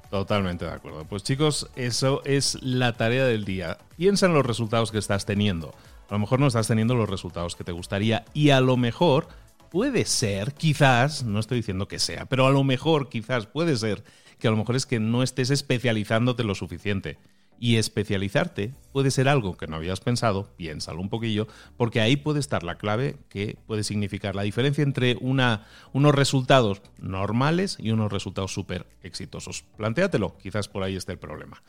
Totalmente 0.10 0.66
de 0.66 0.72
acuerdo. 0.72 1.06
Pues 1.06 1.24
chicos, 1.24 1.70
eso 1.76 2.22
es 2.26 2.58
la 2.62 2.94
tarea 2.94 3.26
del 3.26 3.46
día. 3.46 3.78
Piensa 3.96 4.26
en 4.26 4.34
los 4.34 4.46
resultados 4.46 4.92
que 4.92 4.98
estás 4.98 5.26
teniendo. 5.26 5.74
A 6.10 6.14
lo 6.14 6.20
mejor 6.20 6.40
no 6.40 6.48
estás 6.48 6.68
teniendo 6.68 6.96
los 6.96 7.10
resultados 7.10 7.56
que 7.56 7.64
te 7.64 7.72
gustaría 7.72 8.26
y 8.34 8.50
a 8.50 8.62
lo 8.62 8.78
mejor 8.78 9.28
puede 9.70 10.06
ser, 10.06 10.54
quizás, 10.54 11.24
no 11.24 11.40
estoy 11.40 11.58
diciendo 11.58 11.88
que 11.88 12.00
sea, 12.00 12.26
pero 12.26 12.48
a 12.48 12.52
lo 12.52 12.64
mejor 12.64 13.10
quizás 13.10 13.46
puede 13.46 13.76
ser 13.78 14.04
que 14.40 14.48
a 14.48 14.52
lo 14.52 14.58
mejor 14.58 14.76
es 14.76 14.86
que 14.86 15.00
no 15.00 15.22
estés 15.22 15.50
especializándote 15.50 16.44
lo 16.44 16.56
suficiente 16.56 17.18
Y 17.62 17.76
especializarte 17.76 18.74
puede 18.94 19.12
ser 19.12 19.28
algo 19.28 19.58
que 19.58 19.68
no 19.68 19.76
habías 19.76 20.00
pensado, 20.00 20.50
piénsalo 20.56 21.02
un 21.02 21.10
poquillo, 21.10 21.46
porque 21.76 22.00
ahí 22.00 22.16
puede 22.16 22.40
estar 22.40 22.64
la 22.64 22.78
clave 22.78 23.18
que 23.28 23.58
puede 23.68 23.84
significar 23.84 24.34
la 24.34 24.44
diferencia 24.44 24.82
entre 24.82 25.18
unos 25.20 26.16
resultados 26.16 26.82
normales 27.00 27.76
y 27.78 27.92
unos 27.92 28.14
resultados 28.14 28.54
súper 28.54 28.88
exitosos. 29.04 29.66
Plantéatelo, 29.76 30.38
quizás 30.42 30.70
por 30.70 30.84
ahí 30.84 30.96
esté 30.96 31.12
el 31.12 31.20
problema. 31.20 31.62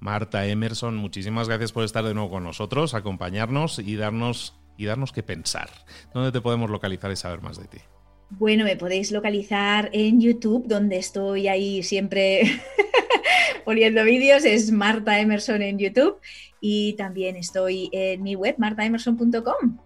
Marta 0.00 0.44
Emerson, 0.44 0.96
muchísimas 0.96 1.46
gracias 1.46 1.70
por 1.70 1.84
estar 1.84 2.04
de 2.04 2.14
nuevo 2.14 2.30
con 2.30 2.42
nosotros, 2.42 2.94
acompañarnos 2.94 3.78
y 3.78 3.94
darnos, 3.94 4.54
y 4.78 4.86
darnos 4.86 5.12
que 5.12 5.22
pensar. 5.22 5.68
¿Dónde 6.14 6.32
te 6.32 6.40
podemos 6.40 6.70
localizar 6.70 7.10
y 7.10 7.16
saber 7.16 7.42
más 7.42 7.60
de 7.60 7.66
ti? 7.66 7.78
Bueno, 8.30 8.64
me 8.64 8.76
podéis 8.76 9.10
localizar 9.10 9.90
en 9.92 10.20
YouTube, 10.20 10.66
donde 10.66 10.98
estoy 10.98 11.48
ahí 11.48 11.82
siempre 11.82 12.42
poniendo 13.64 14.04
vídeos, 14.04 14.44
es 14.44 14.70
Marta 14.70 15.18
Emerson 15.18 15.62
en 15.62 15.78
YouTube 15.78 16.18
y 16.60 16.94
también 16.94 17.36
estoy 17.36 17.90
en 17.92 18.22
mi 18.22 18.34
web, 18.34 18.54
martaemerson.com. 18.58 19.78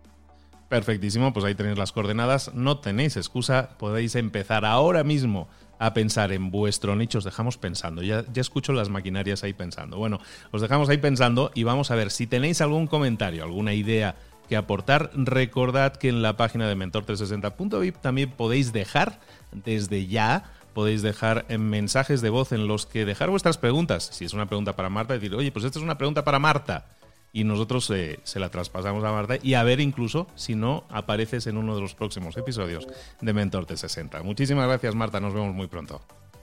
Perfectísimo, 0.68 1.32
pues 1.32 1.44
ahí 1.44 1.54
tenéis 1.54 1.78
las 1.78 1.92
coordenadas, 1.92 2.54
no 2.54 2.78
tenéis 2.80 3.16
excusa, 3.16 3.76
podéis 3.78 4.14
empezar 4.14 4.64
ahora 4.64 5.04
mismo 5.04 5.48
a 5.78 5.94
pensar 5.94 6.32
en 6.32 6.50
vuestro 6.50 6.96
nicho, 6.96 7.18
os 7.18 7.24
dejamos 7.24 7.58
pensando, 7.58 8.02
ya, 8.02 8.24
ya 8.32 8.40
escucho 8.40 8.72
las 8.72 8.88
maquinarias 8.88 9.44
ahí 9.44 9.52
pensando. 9.52 9.98
Bueno, 9.98 10.20
os 10.50 10.62
dejamos 10.62 10.88
ahí 10.88 10.98
pensando 10.98 11.50
y 11.54 11.64
vamos 11.64 11.90
a 11.90 11.94
ver 11.94 12.10
si 12.10 12.26
tenéis 12.26 12.60
algún 12.60 12.86
comentario, 12.86 13.44
alguna 13.44 13.74
idea, 13.74 14.16
que 14.52 14.56
aportar. 14.58 15.10
Recordad 15.14 15.96
que 15.96 16.10
en 16.10 16.20
la 16.20 16.36
página 16.36 16.68
de 16.68 16.76
mentor360.vip 16.76 17.96
también 18.02 18.30
podéis 18.30 18.70
dejar 18.74 19.18
desde 19.50 20.06
ya 20.06 20.44
podéis 20.74 21.00
dejar 21.00 21.46
en 21.48 21.70
mensajes 21.70 22.20
de 22.20 22.28
voz 22.28 22.52
en 22.52 22.66
los 22.66 22.84
que 22.84 23.06
dejar 23.06 23.30
vuestras 23.30 23.56
preguntas. 23.56 24.10
Si 24.12 24.26
es 24.26 24.34
una 24.34 24.46
pregunta 24.46 24.76
para 24.76 24.90
Marta, 24.90 25.14
decir, 25.14 25.34
oye, 25.34 25.52
pues 25.52 25.64
esta 25.64 25.78
es 25.78 25.82
una 25.82 25.96
pregunta 25.96 26.22
para 26.22 26.38
Marta. 26.38 26.84
Y 27.32 27.44
nosotros 27.44 27.90
eh, 27.90 28.20
se 28.24 28.40
la 28.40 28.50
traspasamos 28.50 29.02
a 29.04 29.12
Marta 29.12 29.36
y 29.42 29.54
a 29.54 29.62
ver 29.62 29.80
incluso 29.80 30.26
si 30.34 30.54
no 30.54 30.84
apareces 30.90 31.46
en 31.46 31.56
uno 31.56 31.74
de 31.74 31.80
los 31.80 31.94
próximos 31.94 32.36
episodios 32.36 32.86
de 33.22 33.32
Mentor 33.32 33.64
360. 33.64 34.22
Muchísimas 34.22 34.66
gracias, 34.66 34.94
Marta. 34.94 35.18
Nos 35.18 35.32
vemos 35.32 35.54
muy 35.54 35.66
pronto. 35.66 36.02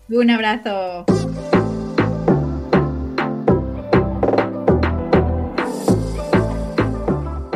Un 0.10 0.32
abrazo. 0.32 1.06